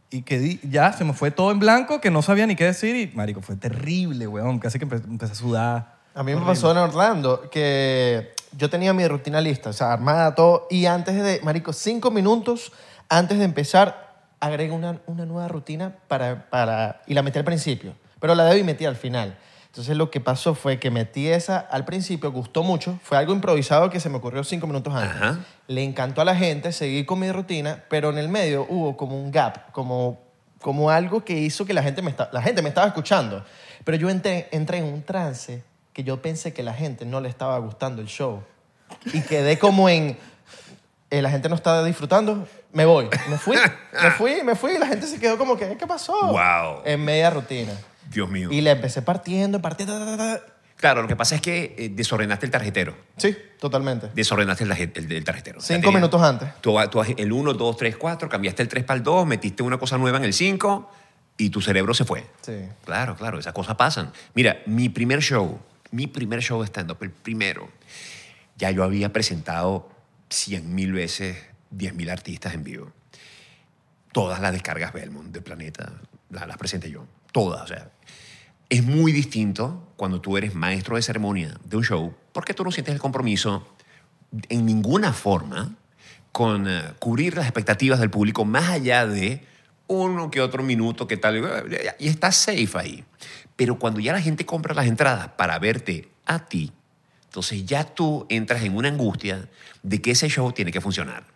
[0.10, 2.96] Y que ya se me fue todo en blanco, que no sabía ni qué decir.
[2.96, 4.60] Y, marico, fue terrible, weón.
[4.60, 5.96] Casi que empe- empecé a sudar.
[6.16, 10.36] A mí me pasó en Orlando que yo tenía mi rutina lista, o sea, armada
[10.36, 12.72] todo, y antes de, marico, cinco minutos
[13.10, 17.96] antes de empezar, agregué una, una nueva rutina para, para, y la metí al principio,
[18.20, 19.38] pero la debí metí al final.
[19.74, 23.90] Entonces lo que pasó fue que metí esa al principio, gustó mucho, fue algo improvisado
[23.90, 25.16] que se me ocurrió cinco minutos antes.
[25.16, 25.40] Ajá.
[25.68, 29.20] Le encantó a la gente, seguí con mi rutina, pero en el medio hubo como
[29.20, 30.22] un gap, como,
[30.62, 33.44] como algo que hizo que la gente me, esta- la gente me estaba escuchando.
[33.84, 37.28] Pero yo entré, entré en un trance que yo pensé que la gente no le
[37.30, 38.44] estaba gustando el show.
[39.12, 40.20] Y quedé como en,
[41.10, 43.10] eh, la gente no está disfrutando, me voy.
[43.28, 43.58] Me fui,
[44.04, 46.14] me fui, me fui y la gente se quedó como que, ¿qué pasó?
[46.28, 46.84] Wow.
[46.86, 47.74] En media rutina.
[48.10, 48.50] Dios mío.
[48.52, 49.98] Y le empecé partiendo, partiendo.
[49.98, 50.46] ta, ta, ta, ta.
[50.76, 52.98] Claro, lo que pasa es que eh, desordenaste el tarjetero.
[53.16, 54.10] Sí, totalmente.
[54.14, 55.60] Desordenaste el, tarje- el- el tarjetero.
[55.60, 56.50] O sea, Cinco tenías- minutos antes.
[56.62, 59.64] Tú, tú has- el 1, 2, 3, 4, cambiaste el 3 para el 2, metiste
[59.64, 60.92] una cosa nueva en el 5
[61.38, 62.26] y tu cerebro se fue.
[62.42, 62.54] Sí.
[62.84, 64.12] Claro, claro, esas cosas pasan.
[64.34, 65.58] Mira, mi primer show,
[65.92, 67.70] mi primer show de stand-up, el primero,
[68.58, 69.90] ya yo había presentado
[70.30, 71.38] 100 mil veces
[71.70, 72.92] 10 mil artistas en vivo.
[74.12, 75.94] Todas las descargas Belmont de Planeta
[76.30, 77.06] la- las presenté yo.
[77.34, 77.92] Todas, o sea.
[78.70, 82.72] Es muy distinto cuando tú eres maestro de ceremonia de un show, porque tú no
[82.72, 83.68] sientes el compromiso
[84.50, 85.76] en ninguna forma
[86.32, 89.46] con eh, cubrir las expectativas del público más allá de
[89.88, 91.68] uno que otro minuto, que tal,
[92.00, 93.04] y estás safe ahí.
[93.56, 96.72] Pero cuando ya la gente compra las entradas para verte a ti,
[97.26, 99.50] entonces ya tú entras en una angustia
[99.84, 101.33] de que ese show tiene que funcionar.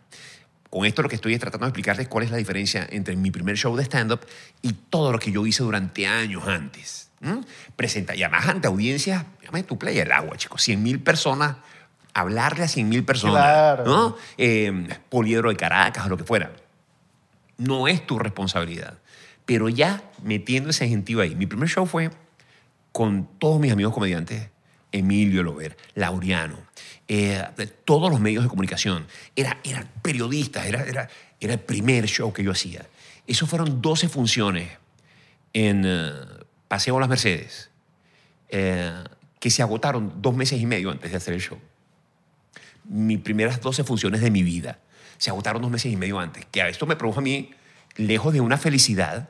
[0.69, 3.31] Con esto lo que estoy es tratando de explicarles cuál es la diferencia entre mi
[3.31, 4.21] primer show de stand-up
[4.61, 7.09] y todo lo que yo hice durante años antes.
[7.21, 7.41] ¿m?
[7.75, 11.55] Presenta, y además ante audiencias, llame tu play el agua, chicos, 100 mil personas,
[12.13, 13.85] hablarle a 100 mil personas, Claro.
[13.85, 14.17] ¿no?
[14.37, 16.51] Eh, Poliedro de Caracas o lo que fuera.
[17.57, 18.99] No es tu responsabilidad.
[19.45, 21.33] Pero ya metiendo ese gentío ahí.
[21.35, 22.11] Mi primer show fue
[22.91, 24.49] con todos mis amigos comediantes,
[24.97, 26.57] Emilio Lover, Laureano,
[27.07, 27.43] eh,
[27.85, 29.07] todos los medios de comunicación.
[29.35, 32.85] Era, eran periodistas, era, el primer show que yo hacía.
[33.25, 34.71] Eso fueron 12 funciones
[35.53, 36.11] en eh,
[36.67, 37.69] Paseo Las Mercedes,
[38.49, 39.03] eh,
[39.39, 41.59] que se agotaron dos meses y medio antes de hacer el show.
[42.85, 44.79] Mis primeras 12 funciones de mi vida
[45.17, 46.45] se agotaron dos meses y medio antes.
[46.45, 47.51] Que a esto me produjo a mí,
[47.95, 49.29] lejos de una felicidad,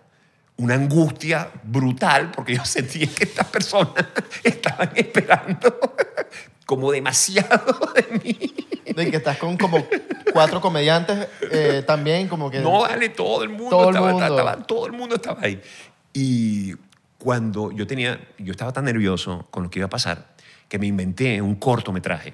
[0.58, 4.06] una angustia brutal, porque yo sentía que estas personas
[4.44, 5.80] estaban esperando
[6.66, 8.54] como demasiado de mí.
[8.96, 9.86] De que estás con como
[10.34, 12.60] cuatro comediantes eh, también, como que...
[12.60, 14.26] No, vale, todo el mundo Todo el estaba, mundo.
[14.28, 15.62] estaba- todo el mundo estaba ahí.
[16.14, 16.74] Y
[17.20, 20.26] cuando yo tenía, yo estaba tan nervioso con lo que iba a pasar
[20.68, 22.34] que me inventé un cortometraje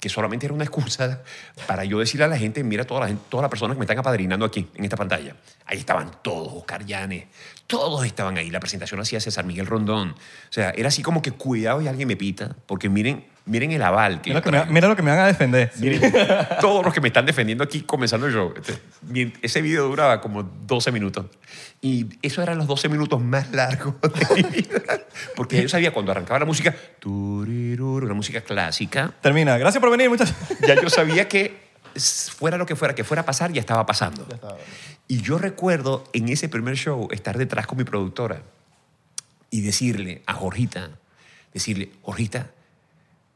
[0.00, 1.22] que solamente era una excusa
[1.66, 3.84] para yo decirle a la gente, mira toda la gente, todas las personas que me
[3.84, 5.34] están apadrinando aquí en esta pantalla.
[5.66, 7.24] Ahí estaban todos, Oscar Llanes,
[7.68, 8.50] todos estaban ahí.
[8.50, 10.10] La presentación hacía César Miguel Rondón.
[10.10, 13.82] O sea, era así como que cuidado y alguien me pita, porque miren, miren el
[13.82, 14.72] aval que Mira yo lo que, me, traigo.
[14.72, 15.70] mira lo que me van a defender.
[15.76, 16.12] Miren,
[16.60, 18.54] todos los que me están defendiendo aquí comenzando show.
[18.56, 21.26] Este, Ese video duraba como 12 minutos.
[21.82, 24.80] Y eso eran los 12 minutos más largos de mi vida.
[25.36, 29.58] Porque yo sabía cuando arrancaba la música, una música clásica, Termina.
[29.58, 30.34] Gracias por venir, muchachos.
[30.66, 34.26] ya yo sabía que fuera lo que fuera, que fuera a pasar, ya estaba pasando.
[34.28, 34.56] Ya estaba.
[35.06, 38.42] Y yo recuerdo en ese primer show estar detrás con mi productora
[39.50, 40.90] y decirle a Jorgita,
[41.52, 42.50] decirle, Jorgita,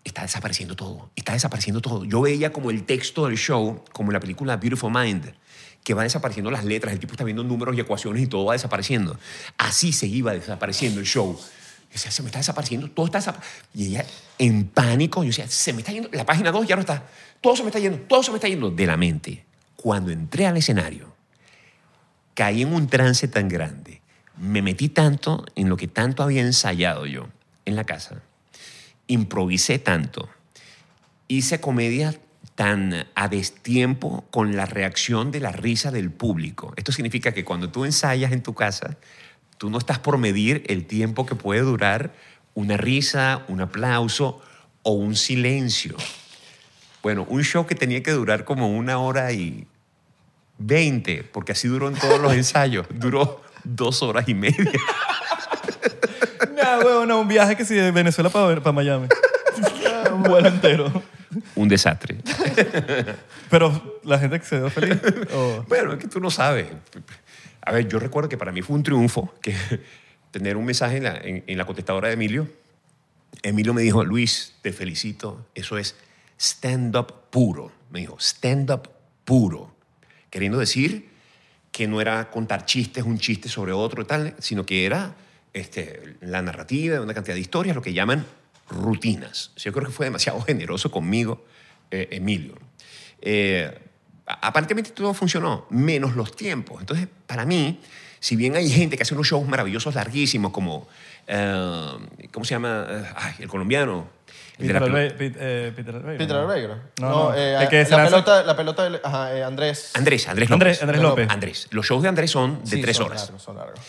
[0.04, 2.04] está desapareciendo todo, está desapareciendo todo.
[2.04, 5.32] Yo veía como el texto del show, como en la película Beautiful Mind,
[5.84, 8.52] que va desapareciendo las letras, el tipo está viendo números y ecuaciones y todo va
[8.52, 9.18] desapareciendo.
[9.58, 11.38] Así se iba desapareciendo el show.
[11.92, 13.68] Yo decía, se me está desapareciendo, todo está desapareciendo.
[13.74, 14.06] Y ella,
[14.38, 17.04] en pánico, yo decía, se me está yendo, la página 2 ya no está,
[17.42, 19.44] todo se me está yendo, todo se me está yendo de la mente.
[19.76, 21.14] Cuando entré al escenario,
[22.34, 24.00] caí en un trance tan grande,
[24.38, 27.28] me metí tanto en lo que tanto había ensayado yo
[27.66, 28.22] en la casa,
[29.06, 30.30] improvisé tanto,
[31.28, 32.14] hice comedia
[32.54, 36.72] tan a destiempo con la reacción de la risa del público.
[36.76, 38.96] Esto significa que cuando tú ensayas en tu casa,
[39.62, 42.10] tú no estás por medir el tiempo que puede durar
[42.54, 44.42] una risa, un aplauso
[44.82, 45.94] o un silencio.
[47.00, 49.68] Bueno, un show que tenía que durar como una hora y
[50.58, 52.88] 20, porque así duró en todos los ensayos.
[52.92, 54.56] Duró dos horas y media.
[56.62, 59.06] No, huevo, no, un viaje que sí de Venezuela para, para Miami.
[60.12, 61.02] un vuelo entero.
[61.54, 62.18] Un desastre.
[63.50, 64.98] Pero la gente que se dio feliz.
[65.34, 66.66] o- Bueno, es que tú no sabes.
[67.62, 69.54] A ver, yo recuerdo que para mí fue un triunfo que
[70.30, 72.48] tener un mensaje en la, en- la contestadora de Emilio.
[73.42, 75.46] Emilio me dijo, Luis, te felicito.
[75.54, 75.96] Eso es
[76.38, 77.72] stand-up puro.
[77.90, 78.88] Me dijo, stand-up
[79.24, 79.74] puro.
[80.30, 81.08] Queriendo decir
[81.70, 85.14] que no era contar chistes, un chiste sobre otro y tal, sino que era
[85.54, 88.26] este, la narrativa de una cantidad de historias, lo que llaman
[88.68, 89.52] rutinas.
[89.56, 91.44] Yo creo que fue demasiado generoso conmigo,
[91.90, 92.54] eh, Emilio.
[93.20, 93.72] Eh,
[94.26, 96.80] aparentemente todo funcionó, menos los tiempos.
[96.80, 97.80] Entonces, para mí,
[98.20, 100.88] si bien hay gente que hace unos shows maravillosos, larguísimos, como,
[101.26, 102.86] eh, ¿cómo se llama?
[102.88, 104.08] Eh, ay, el colombiano.
[104.58, 106.76] El Peter, Pit- eh, Peter Peter ¿no?
[107.00, 109.00] No, no, eh, el que la, lanza- pelota, la pelota de...
[109.02, 109.90] Ajá, eh, Andrés.
[109.94, 110.62] Andrés, Andrés López.
[110.62, 111.30] Andrés, Andrés López.
[111.30, 111.68] Andrés.
[111.70, 113.22] Los shows de Andrés son de Sí, tres son horas.
[113.22, 113.80] largos, son largos.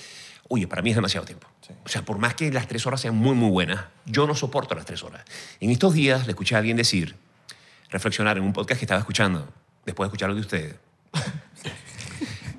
[0.47, 1.47] Oye, para mí es demasiado tiempo.
[1.85, 4.73] O sea, por más que las tres horas sean muy, muy buenas, yo no soporto
[4.73, 5.23] las tres horas.
[5.59, 7.15] En estos días le escuché a alguien decir,
[7.89, 9.47] reflexionar en un podcast que estaba escuchando,
[9.85, 10.75] después de escucharlo de ustedes.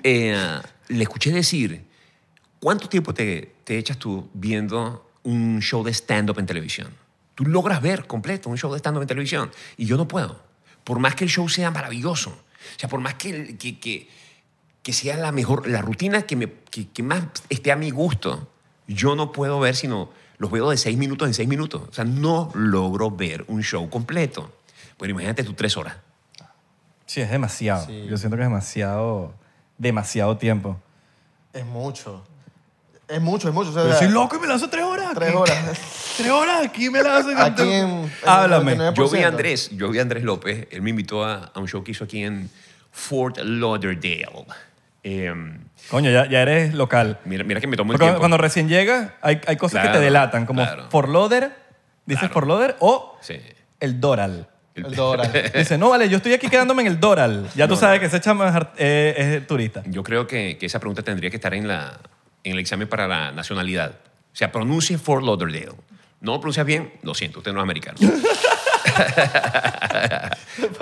[0.07, 0.37] Eh,
[0.89, 1.83] le escuché decir,
[2.59, 6.93] ¿cuánto tiempo te, te echas tú viendo un show de stand-up en televisión?
[7.33, 10.43] Tú logras ver completo un show de stand-up en televisión y yo no puedo.
[10.83, 14.07] Por más que el show sea maravilloso, o sea, por más que, que,
[14.83, 18.47] que, sea la mejor, la rutina que, me, que, más esté a mi gusto,
[18.87, 21.81] yo no puedo ver sino los veo de seis minutos en seis minutos.
[21.89, 24.53] O sea, no logro ver un show completo.
[24.97, 25.97] Bueno, imagínate tú tres horas.
[27.05, 27.85] Sí, es demasiado.
[27.85, 28.05] Sí.
[28.09, 29.33] Yo siento que es demasiado,
[29.77, 30.77] demasiado tiempo.
[31.53, 32.25] Es mucho.
[33.07, 33.69] Es mucho, es mucho.
[33.69, 35.11] O sea, Pero soy loco y me lanzo tres horas.
[35.13, 35.37] Tres aquí.
[35.37, 35.79] horas.
[36.17, 37.29] tres horas aquí me lanzo.
[37.37, 37.87] Aquí en...
[37.87, 38.73] en Háblame.
[38.73, 38.93] el 99%.
[38.95, 41.67] Yo vi a Andrés, yo vi a Andrés López, él me invitó a, a un
[41.67, 42.49] show que hizo aquí en
[42.91, 44.45] Fort Lauderdale.
[45.03, 45.31] Eh,
[45.91, 47.19] Coño, ya, ya eres local.
[47.25, 48.19] mira, mira que me tomo el Porque tiempo.
[48.19, 50.87] cuando recién llegas, hay, hay cosas que Claro, te delatan, como claro.
[50.89, 51.55] for loader,
[52.07, 52.33] dices Claro.
[52.33, 53.39] for loader, o Sí.
[53.79, 54.47] el Doral.
[54.75, 55.31] El dólar.
[55.55, 57.49] Dice, no, vale, yo estoy aquí quedándome en el Doral.
[57.55, 58.01] Ya tú No, sabes no.
[58.01, 59.81] que ese chama es, eh, es turista.
[59.87, 61.99] Yo creo que, que esa pregunta tendría que estar en, la,
[62.43, 63.91] en el examen para la nacionalidad.
[63.91, 65.71] O sea, pronuncie Fort Lauderdale.
[66.21, 67.97] No lo pronuncias bien, lo siento, usted no es americano.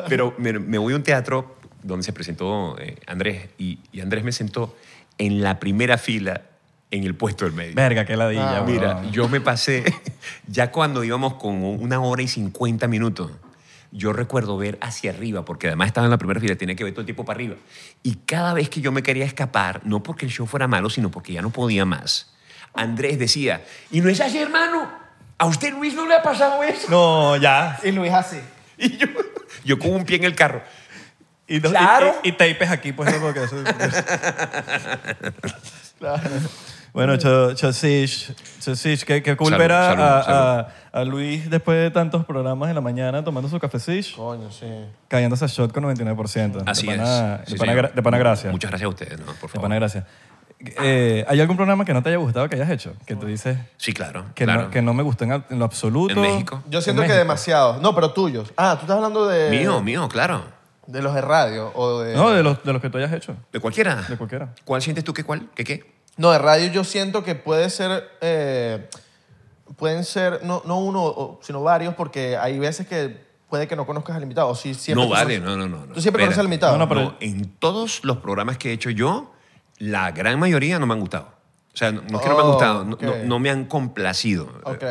[0.10, 4.24] Pero me, me voy a un teatro donde se presentó eh, Andrés y, y Andrés
[4.24, 4.76] me sentó
[5.18, 6.42] en la primera fila
[6.92, 7.74] en el puesto del medio.
[7.76, 8.72] Verga, qué ladilla, Ah, weón.
[8.72, 9.84] Mira, yo me pasé,
[10.48, 13.32] ya cuando íbamos con una hora y 50 minutos,
[13.96, 16.94] yo recuerdo ver hacia arriba, porque además estaba en la primera fila, tenía que ver
[16.94, 17.56] todo el tiempo para arriba.
[18.02, 21.12] Y cada vez que yo me quería escapar, no porque el show fuera malo, sino
[21.12, 22.34] porque ya no podía más,
[22.74, 24.90] Andrés decía, y no es así, hermano,
[25.38, 26.88] a usted Luis no le ha pasado eso.
[26.90, 27.80] No, ya.
[27.84, 28.40] Y Luis así.
[28.78, 29.06] Y yo,
[29.64, 30.64] yo con un pie en el carro.
[31.48, 32.16] Y, dos- y- Claro.
[32.24, 33.64] y, y tapes aquí, pues, porque eso-
[36.00, 36.30] Claro.
[36.94, 40.38] Bueno, Cho- Chosish, qué, qué cool Salud, ver a, salud, a- salud.
[40.94, 44.68] a- a Luis después de tantos programas en la mañana tomando su cafecish, Coño, sí.
[45.08, 46.62] cayéndose a shot con 99%.
[46.68, 47.52] Así de pana, es.
[47.52, 47.86] De pana, señor.
[47.90, 48.52] gra- de pana gracia.
[48.52, 49.26] Muchas gracias a ustedes, ¿no?
[49.26, 49.62] Por De favor.
[49.64, 50.06] pana gracia.
[50.82, 52.94] Eh, ¿Hay algún programa que no te haya gustado que hayas hecho?
[53.06, 54.26] Que tú dices Sí, claro.
[54.36, 54.62] que, claro.
[54.66, 56.14] no, que no me gustó en, en lo absoluto.
[56.14, 56.62] ¿En México?
[56.70, 57.24] Yo siento En que México.
[57.26, 57.82] demasiado.
[57.82, 58.54] No, pero tuyos.
[58.56, 59.50] Ah, tú estás hablando de...
[59.50, 60.44] Mío, mío, claro.
[60.88, 62.16] De los de radio o de...
[62.16, 63.36] No, de los, de los que tú hayas hecho.
[63.52, 64.04] ¿De cualquiera?
[64.04, 64.54] De cualquiera.
[64.64, 65.50] ¿Cuál sientes tú que cuál?
[65.56, 65.92] ¿Qué qué?
[66.18, 68.10] No, de radio yo siento que puede ser...
[68.22, 68.88] eh,
[69.78, 74.16] pueden ser no, no uno, sino varios, porque hay veces que puede que no conozcas
[74.16, 74.50] al invitado.
[74.50, 75.94] O si siempre no vale, conoces- no, no, no.
[75.94, 76.74] ¿Tú siempre conoces al invitado?
[76.74, 79.32] No, no, pero- No, en todos los programas que he hecho yo,
[79.80, 81.30] la gran mayoría no me han gustado.
[81.74, 83.02] O sea, no, no es que no me han Oh, gustado, no, ok.
[83.02, 84.48] no- no me han complacido.
[84.64, 84.84] Ok.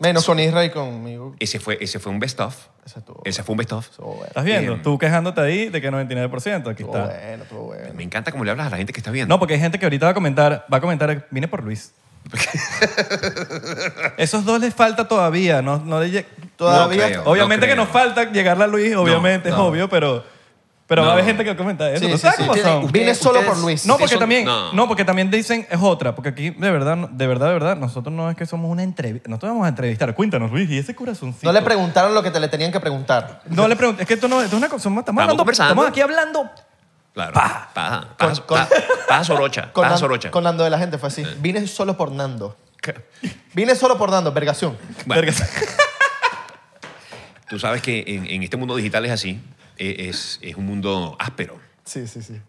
[0.00, 1.34] Menos con Isra y conmigo.
[1.40, 2.54] Ese fue, ese fue un best of.
[2.86, 3.88] Ese estuvo, Ese fue un best of.
[3.90, 4.26] estuvo bueno.
[4.26, 4.72] ¿Estás viendo?
[4.72, 4.82] Bien.
[4.82, 6.70] Tú quejándote ahí de que 99%.
[6.70, 7.04] Aquí Estuvo está.
[7.18, 7.94] bueno, estuvo bueno.
[7.94, 9.34] Me encanta cómo le hablas a la gente que está viendo.
[9.34, 11.92] No, porque hay gente que ahorita va a comentar, va a comentar, vine por Luis.
[14.16, 16.24] Esos dos les falta todavía, no, no le lle-
[16.56, 17.06] Todavía...
[17.06, 17.22] creo.
[17.24, 19.66] Obviamente no que nos falta llegarle a Luis, obviamente es no.
[19.66, 20.24] obvio, pero,
[20.88, 22.04] pero va a haber gente que va a comentar eso.
[22.04, 22.42] Sí, ¿Tú sí, sabes sí.
[22.48, 22.90] cómo son?
[22.90, 23.86] Vine solo por Luis.
[23.86, 24.72] No, porque son- también, no.
[24.72, 24.88] no.
[24.88, 28.28] porque también dicen es otra, porque aquí de verdad, de verdad, de verdad, nosotros no
[28.30, 30.12] es que somos una entrevista, nosotros vamos a entrevistar.
[30.14, 31.46] Cuéntanos, Luis, y ese corazoncito.
[31.46, 33.42] No le preguntaron lo que te le tenían que preguntar.
[33.50, 35.72] No le preguntes, es que esto no esto es una cosa, estamos, hablando, conversando.
[35.72, 36.50] estamos aquí hablando.
[37.12, 37.32] Claro.
[37.34, 37.68] Pa.
[37.74, 38.00] Paja.
[38.00, 38.68] Con- Paja, con- paja,
[39.08, 39.62] paja sorocha.
[39.72, 40.30] Con, Paja Nan- sorocha.
[40.30, 41.24] con Nando de la gente fue así.
[41.40, 42.56] Vine solo por Nando.
[43.54, 44.78] Vine solo por Nando, vergación.
[45.04, 45.46] Bueno, Verga.
[47.48, 49.40] tú sabes que en, en este mundo digital es así.
[49.78, 51.58] Eh, Es, es un mundo áspero.
[51.84, 52.40] Sí, sí, sí.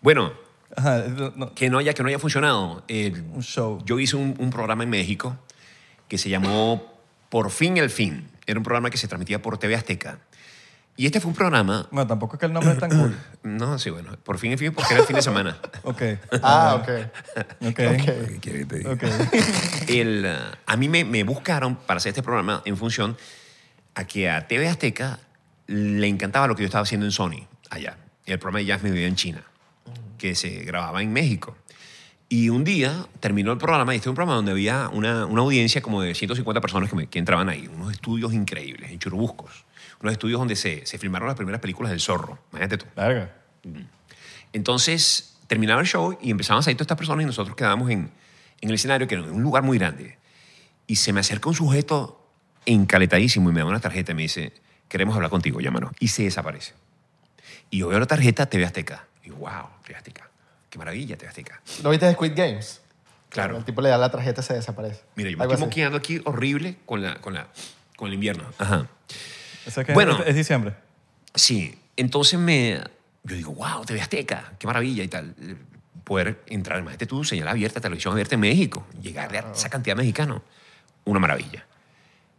[0.00, 0.32] Bueno,
[0.76, 0.98] Ajá,
[1.34, 2.84] no, que no haya, que no haya funcionado.
[2.86, 3.82] eh, un show.
[3.84, 5.36] yo hice un, un programa en México
[6.06, 6.94] que se llamó
[7.28, 8.30] Por fin el fin.
[8.46, 10.18] Era un programa que se transmitía por TV Azteca.
[10.96, 11.88] Y este fue un programa...
[11.92, 13.16] No, tampoco es que el nombre es tan cool.
[13.42, 15.56] No, sí, bueno, por fin el fin porque era el fin de semana.
[15.82, 16.02] Ok.
[16.42, 16.88] Ah, ok.
[17.62, 17.68] Ok.
[17.68, 17.74] Ok.
[17.76, 18.90] ¿Qué quieres que te diga?
[18.92, 19.02] Ok.
[19.88, 20.26] El,
[20.66, 23.16] a mí me, me buscaron para hacer este programa en función
[23.94, 25.18] a que a TV Azteca
[25.72, 27.96] le encantaba lo que yo estaba haciendo en Sony, allá.
[28.26, 29.44] El programa de Jazz Mediodía en China,
[30.18, 31.56] que se grababa en México.
[32.28, 35.42] Y un día terminó el programa, y este es un programa donde había una, una
[35.42, 39.64] audiencia como de 150 personas que, me- que entraban ahí, unos estudios increíbles, en Churubuscos,
[40.00, 42.86] unos estudios donde se, se filmaron las primeras películas del zorro, imagínate tú.
[42.96, 43.32] Verga.
[44.52, 48.10] Entonces terminaba el show y empezaban a salir todas estas personas y nosotros quedábamos en,
[48.60, 50.18] en el escenario, que era un lugar muy grande.
[50.86, 52.24] Y se me acerca un sujeto
[52.66, 54.52] encaletadísimo y me da una tarjeta y me dice,
[54.90, 55.92] queremos hablar contigo, llámanos.
[55.98, 56.74] Y se desaparece.
[57.70, 59.06] Y yo veo la tarjeta TV Azteca.
[59.24, 60.28] Y wow, TV Azteca.
[60.68, 61.62] Qué maravilla, TV Azteca.
[61.82, 62.82] ¿Lo viste de Squid Games?
[63.30, 63.56] Claro.
[63.56, 65.02] El tipo le da la tarjeta y se desaparece.
[65.14, 65.70] Mira, yo me Algo estoy así.
[65.70, 67.46] moqueando aquí horrible con, la, con, la,
[67.96, 68.44] con el invierno.
[68.58, 68.88] Ajá.
[69.64, 70.20] Eso es que Bueno.
[70.22, 70.74] es, es diciembre.
[71.34, 72.80] Sí, entonces me,
[73.22, 75.34] yo digo, wow, TV Azteca, qué maravilla y tal.
[76.02, 80.02] Poder entrar, imagínate tú, señal abierta, televisión abierta en México, llegarle a esa cantidad de
[80.02, 80.42] mexicanos,
[81.04, 81.64] una maravilla.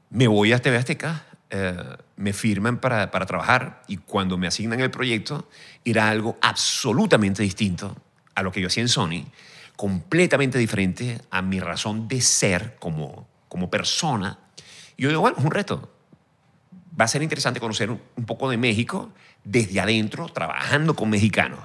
[0.09, 1.77] Me voy a TV Azteca, eh,
[2.21, 5.49] me firman para, para trabajar y cuando me asignan el proyecto
[5.83, 7.95] era algo absolutamente distinto
[8.35, 9.25] a lo que yo hacía en Sony,
[9.75, 14.39] completamente diferente a mi razón de ser como, como persona.
[14.97, 15.91] Y yo digo, bueno, es un reto,
[16.99, 19.11] va a ser interesante conocer un poco de México
[19.43, 21.59] desde adentro, trabajando con mexicanos.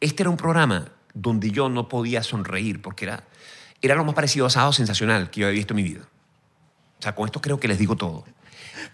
[0.00, 3.24] Este era un programa donde yo no podía sonreír porque era,
[3.82, 6.08] era lo más parecido a Sábado Sensacional que yo había visto en mi vida.
[7.02, 8.24] O sea, con esto creo que les digo todo.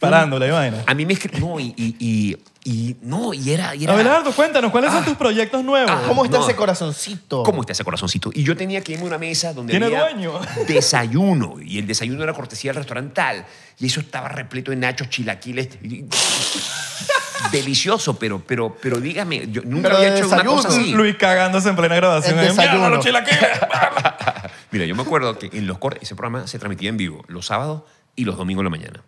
[0.01, 0.83] Parándole, vaina.
[0.87, 3.75] A mí me escri- No, y, y, y, y- no, y era...
[3.75, 5.91] Y era Abelardo, cuéntanos, ¿cuáles son tus proyectos nuevos?
[5.93, 6.45] Ah, ¿Cómo está No.
[6.45, 7.43] ese corazoncito?
[7.43, 8.31] ¿Cómo está ese corazoncito?
[8.33, 10.41] Y yo tenía que irme a una mesa donde ¿Tiene había dueño?
[10.67, 11.57] desayuno.
[11.61, 13.45] Y el desayuno era cortesía del restaurante tal.
[13.79, 15.69] Y eso estaba repleto de nachos, chilaquiles.
[15.83, 16.07] y-
[17.53, 20.85] Delicioso, pero, pero, pero dígame, yo nunca Pero había de hecho una cosa desayuno.
[20.87, 20.93] así.
[20.95, 22.39] Luis cagándose en plena grabación.
[22.39, 22.91] El Eh, mierda, desayuno.
[22.91, 23.41] los chilaquiles.
[24.71, 27.47] Mira, yo me acuerdo que en los cortes, ese programa se transmitía en vivo los
[27.47, 27.83] sábados
[28.19, 29.03] y los domingos en la mañana.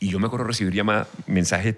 [0.00, 1.76] Y yo me acuerdo recibir llamadas, mensajes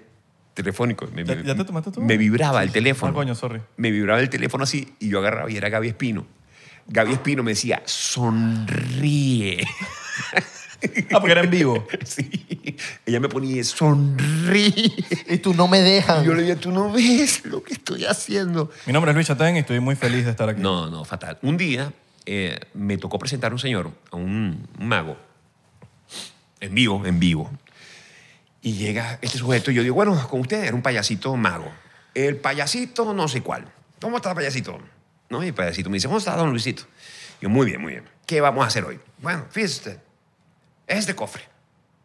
[0.53, 1.11] telefónicos.
[1.11, 2.01] Me, ¿Ya- ya te tomaste tú?
[2.01, 3.11] Me vibraba el teléfono.
[3.11, 3.61] Ah, coño, sorry.
[3.77, 6.25] Me vibraba el teléfono así y yo agarraba y era Gaby Espino.
[6.87, 9.65] Gaby Espino me decía, sonríe.
[11.11, 11.87] Ah, porque era en vivo.
[12.05, 12.29] Sí.
[13.07, 14.93] Ella me ponía, sonríe.
[15.29, 16.21] Y tú no me dejan.
[16.23, 18.69] Y yo le decía, tú no ves lo que estoy haciendo.
[18.85, 20.61] Mi nombre es Luis Chatén y estoy muy feliz de estar aquí.
[20.61, 21.39] No, no, fatal.
[21.41, 21.91] Un día
[22.27, 25.17] eh, me tocó presentar a un señor, a un, un mago,
[26.59, 27.51] en vivo, en vivo.
[28.61, 31.71] Y llega este sujeto y yo digo, bueno, con usted era un payasito mago.
[32.13, 33.71] El payasito no sé cuál.
[34.01, 34.79] ¿Cómo está el payasito?
[35.29, 35.43] ¿No?
[35.43, 36.83] Y el payasito me dice, ¿cómo está don Luisito?
[37.41, 38.09] Yo, muy bien, muy bien.
[38.25, 38.99] ¿Qué vamos a hacer hoy?
[39.19, 39.99] Bueno, fíjese usted,
[40.87, 41.43] es de cofre.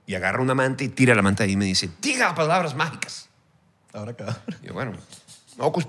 [0.06, 3.28] Y agarra una manta y tira la manta ahí y me dice, diga palabras mágicas.
[3.92, 4.42] Ahora acá.
[4.62, 4.92] Y yo, bueno,
[5.58, 5.86] hocus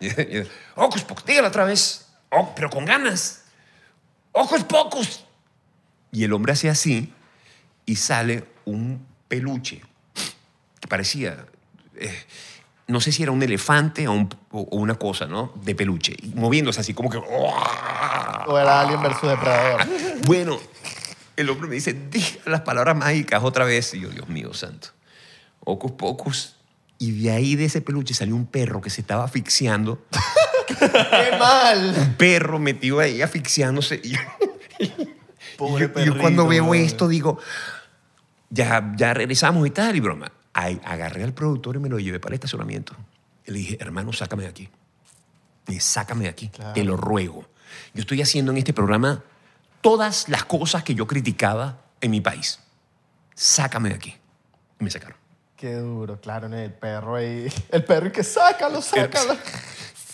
[0.00, 0.42] yo,
[0.74, 2.06] Hocus pocus, dígalo otra vez.
[2.30, 3.44] Oh, pero con ganas.
[4.32, 5.24] ¡Ojos pocos!
[6.10, 7.12] Y el hombre hacía así
[7.86, 9.80] y sale un peluche
[10.80, 11.44] que parecía,
[11.96, 12.24] eh,
[12.88, 15.52] no sé si era un elefante o, un- o- una cosa, ¿no?
[15.62, 17.18] De peluche, y moviéndose así como que...
[17.18, 19.86] O era Alien versus Depredador.
[20.26, 20.58] Bueno,
[21.36, 23.92] el hombre me dice, diga las palabras mágicas otra vez.
[23.94, 24.88] Y yo, Dios mío, santo.
[25.64, 26.56] Ocus pocus.
[26.98, 30.04] Y de ahí, de ese peluche, salió un perro que se estaba asfixiando.
[30.66, 31.94] ¡Qué mal!
[31.98, 34.00] Un perro metido ahí asfixiándose.
[34.04, 34.18] Y yo,
[35.56, 36.84] Pobre y yo- y yo cuando perrito, veo madre.
[36.84, 37.38] esto digo,
[38.50, 40.32] ya, ya regresamos y tal, y broma.
[40.52, 42.94] Ay, agarré al productor y me lo llevé para el estacionamiento.
[43.46, 44.68] Y le dije, hermano, sácame de aquí.
[45.68, 46.72] Y sácame de aquí, Claro.
[46.74, 47.46] te lo ruego.
[47.94, 49.22] Yo estoy haciendo en este programa
[49.80, 52.58] todas las cosas que yo criticaba en mi país.
[53.34, 54.14] Sácame de aquí.
[54.78, 55.16] Y me sacaron.
[55.56, 57.50] Qué duro, claro, el perro ahí.
[57.70, 59.36] El perro y que sácalo, sácalo.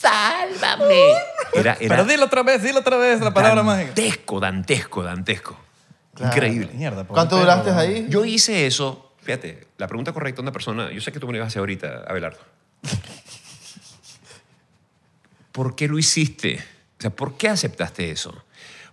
[0.01, 1.13] ¡Sálvame!
[1.55, 3.87] Era, era Pero dilo otra vez, dilo otra vez la palabra mágica.
[3.89, 5.59] dantesco, dantesco, dantesco.
[6.15, 6.35] Claro.
[6.35, 6.71] Increíble.
[6.75, 8.07] Mierda, pobre ¿Cuánto perro, duraste ahí?
[8.09, 11.33] Yo hice eso, fíjate, la pregunta correcta a una persona, yo sé que tú me
[11.33, 12.39] lo ibas a hacer ahorita, Abelardo.
[15.53, 16.63] ¿Por qué lo hiciste?
[16.99, 18.45] O sea, ¿por qué aceptaste eso?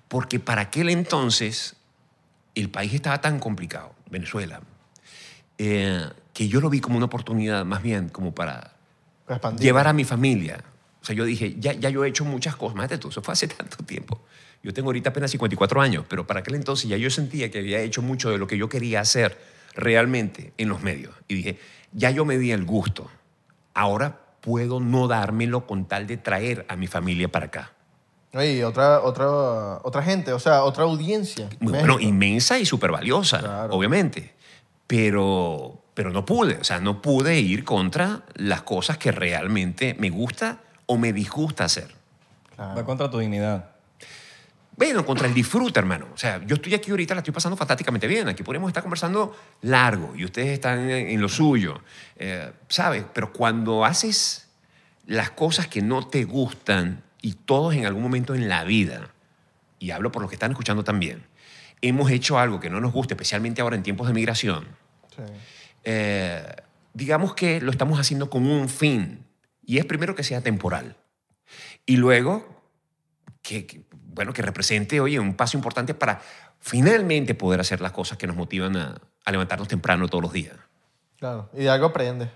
[0.08, 1.76] Porque para aquel entonces
[2.56, 4.62] el país estaba tan complicado, Venezuela,
[5.58, 8.74] eh, que yo lo vi como una oportunidad más bien como para
[9.26, 9.62] Para expandir.
[9.64, 10.64] llevar a mi familia.
[11.06, 12.74] O sea, yo dije, ya, ya yo he hecho muchas cosas.
[12.74, 14.20] Imagínate tú, eso fue hace tanto tiempo.
[14.64, 17.80] Yo tengo ahorita apenas 54 años, pero para aquel entonces ya yo sentía que había
[17.82, 19.38] hecho mucho de lo que yo quería hacer
[19.76, 21.14] realmente en los medios.
[21.28, 21.60] Y dije,
[21.93, 23.08] ya yo me di el gusto.
[23.76, 27.72] Ahora puedo no dármelo con tal de traer a mi familia para acá.
[28.34, 31.45] Y otra, otra, otra gente, o sea, otra audiencia.
[31.60, 31.70] México.
[31.70, 33.74] bueno, inmensa y súper valiosa, Claro.
[33.76, 34.34] obviamente.
[34.88, 40.10] Pero, pero no pude, o sea, no pude ir contra las cosas que realmente me
[40.10, 41.94] gusta o me disgusta hacer.
[42.56, 42.76] Claro.
[42.76, 43.72] Va contra tu dignidad.
[44.78, 46.08] Bueno, contra el disfrute, hermano.
[46.14, 48.28] O sea, yo estoy aquí ahorita, la estoy pasando fantásticamente bien.
[48.28, 51.82] Aquí podríamos estar conversando largo y ustedes están en, en lo suyo,
[52.18, 53.06] eh, ¿sabes?
[53.14, 54.50] Pero cuando haces
[55.06, 59.10] las cosas que no te gustan y todos en algún momento en la vida,
[59.80, 61.24] y hablo por los que están escuchando también,
[61.82, 64.66] hemos hecho algo que no nos gusta, especialmente ahora en tiempos de migración,
[65.16, 65.22] Sí.
[65.86, 66.46] eh,
[66.94, 69.25] digamos que lo estamos haciendo con un fin.
[69.66, 70.95] Y es primero que sea temporal.
[71.86, 72.63] Y luego
[73.41, 76.22] que, que, bueno, que represente, oye, un paso importante para
[76.59, 80.55] finalmente poder hacer las cosas que nos motivan a, a levantarnos temprano todos los días.
[81.18, 81.49] Claro.
[81.53, 82.30] Y de algo aprendes.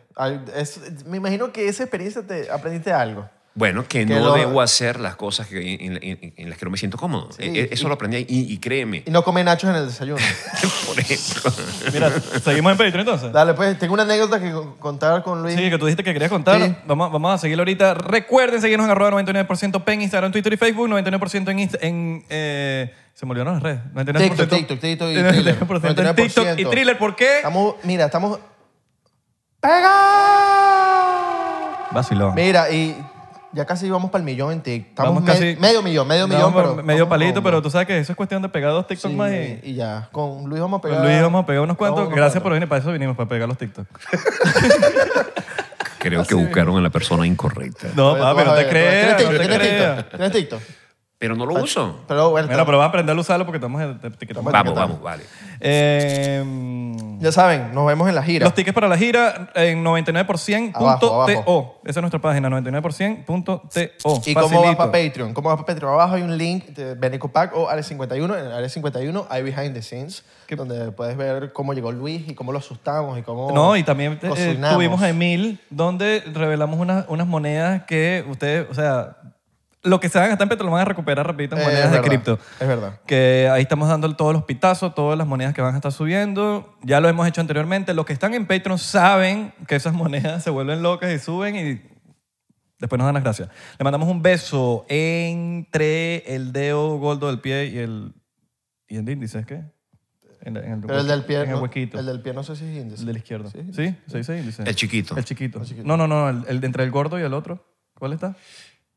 [1.05, 3.29] Me imagino que esa experiencia te aprendiste algo.
[3.59, 6.63] Bueno, que, Que no lo- debo hacer las cosas que- en, en- en las que
[6.65, 7.29] no me siento cómodo.
[7.33, 8.25] Sí, E- Eso y- lo aprendí ahí.
[8.29, 10.17] y, y créeme, Y no come nachos en el desayuno.
[10.87, 11.51] por ejemplo.
[11.93, 12.09] Mira,
[12.41, 13.33] seguimos en Patreon entonces.
[13.33, 15.55] Dale, pues, tengo una anécdota que co- contar con Luis.
[15.57, 16.61] Sí, que tú dijiste que querías contar.
[16.61, 16.73] Sí.
[16.87, 17.95] Vamos, vamos a seguirlo ahorita.
[17.95, 22.93] Recuerden seguirnos en arroba 99% en Instagram, Twitter y Facebook, 99% en, Insta- en eh,
[23.13, 23.81] se me olvidaron las redes.
[23.93, 25.59] 99% TikTok, TikTok, TikTok y Thriller.
[25.59, 26.69] 99% en TikTok y 99%.
[26.69, 26.97] Thriller.
[26.97, 27.35] ¿Por qué?
[27.37, 28.39] Estamos, mira, estamos...
[29.59, 29.89] ¡Pega!
[31.91, 32.35] Vacilón.
[32.35, 32.95] Mira, y
[33.53, 34.89] ya casi vamos para el millón en TikTok.
[34.89, 37.61] Estamos Vamos me- casi- medio millón, medio No, millón, pero medio vamos palito, con- pero
[37.61, 39.59] tú sabes que eso es cuestión de pegar dos TikTok Sí, más y...
[39.63, 40.09] y ya.
[40.11, 41.03] Con Luis vamos a pegar...
[41.03, 42.01] Luis vamos a pegar unos cuantos.
[42.03, 42.67] Vamos Gracias por venir.
[42.69, 43.87] Para eso vinimos, para pegar los TikTok.
[45.99, 47.87] Creo que buscaron a la persona incorrecta.
[47.95, 49.39] No, Oye, papi, no vas a te ver, creas, ¿Tienes no te TikTok?
[49.39, 49.95] ¿Tienes creas.
[49.97, 50.17] TikTok?
[50.17, 50.61] ¿Tienes TikTok?
[51.19, 51.99] Pero no lo uso.
[52.07, 54.49] Pero bueno, Bueno, pero vas a aprender a usarlo porque estamos etiquetando.
[54.49, 55.25] Vamos, vamos, vale.
[55.59, 56.41] Eh,
[57.19, 58.45] ya saben, nos vemos en la gira.
[58.45, 60.77] Los tickets para la gira en 99%.to.
[60.79, 61.81] Abajo, abajo.
[61.83, 63.63] Esa es nuestra página, 99%.to.
[64.25, 64.77] ¿Y cómo vas Facilito.
[64.77, 65.33] para Patreon?
[65.33, 65.93] ¿Cómo vas para Patreon?
[65.93, 68.37] Abajo hay un link de Beneco Pack o Área 51.
[68.37, 70.23] En Área 51 hay Behind the Scenes,
[70.55, 74.13] donde puedes ver cómo llegó Luis y cómo lo asustamos y cómo No, y también
[74.21, 74.75] eh, cocinamos.
[74.77, 79.17] tuvimos a Emil, donde revelamos unas, unas monedas que ustedes, o sea,
[79.83, 81.65] lo que se van a gastar en Petro lo van a recuperar rapidito en Eh,
[81.65, 82.39] monedas es de verdad, cripto.
[82.59, 82.99] Es verdad.
[83.05, 86.75] Que ahí estamos dando todos los pitazos, todas las monedas que van a estar subiendo.
[86.83, 87.93] Ya lo hemos hecho anteriormente.
[87.93, 91.81] Los que están en Patreon saben que esas monedas se vuelven locas y suben y
[92.79, 93.49] después nos dan las gracias.
[93.77, 98.13] Le mandamos un beso entre el dedo gordo del pie y el,
[98.87, 99.63] y el índice, ¿es qué?
[100.41, 101.99] En, en el, Pero el del pie, En el no, huequito.
[101.99, 103.01] el del pie no sé si es índice.
[103.01, 103.49] El de la izquierda.
[103.49, 103.59] Sí.
[103.73, 103.95] ¿Sí?
[104.07, 104.63] ¿Se dice índice?
[104.63, 105.17] El chiquito.
[105.17, 105.61] El chiquito.
[105.83, 106.29] No, no, no.
[106.29, 107.65] El, el de entre el gordo y el otro.
[107.97, 108.35] ¿Cuál está?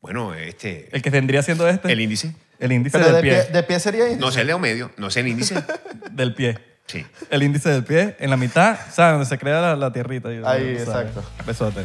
[0.02, 1.90] Bueno, este, El que vendría siendo este.
[1.90, 2.34] el índice.
[2.58, 3.42] El índice Pero del de pie.
[3.44, 4.20] pie, de pie sería índice.
[4.20, 5.62] No sé el dedo medio, no sé el índice.
[6.10, 6.58] Del pie.
[6.86, 7.06] Sí.
[7.30, 8.16] El índice del pie.
[8.18, 9.12] En la mitad, ¿sabes?
[9.14, 10.28] Donde se crea la, la tierrita.
[10.28, 10.80] Ahí, ¿sabes?
[10.82, 11.24] exacto.
[11.46, 11.84] Besote.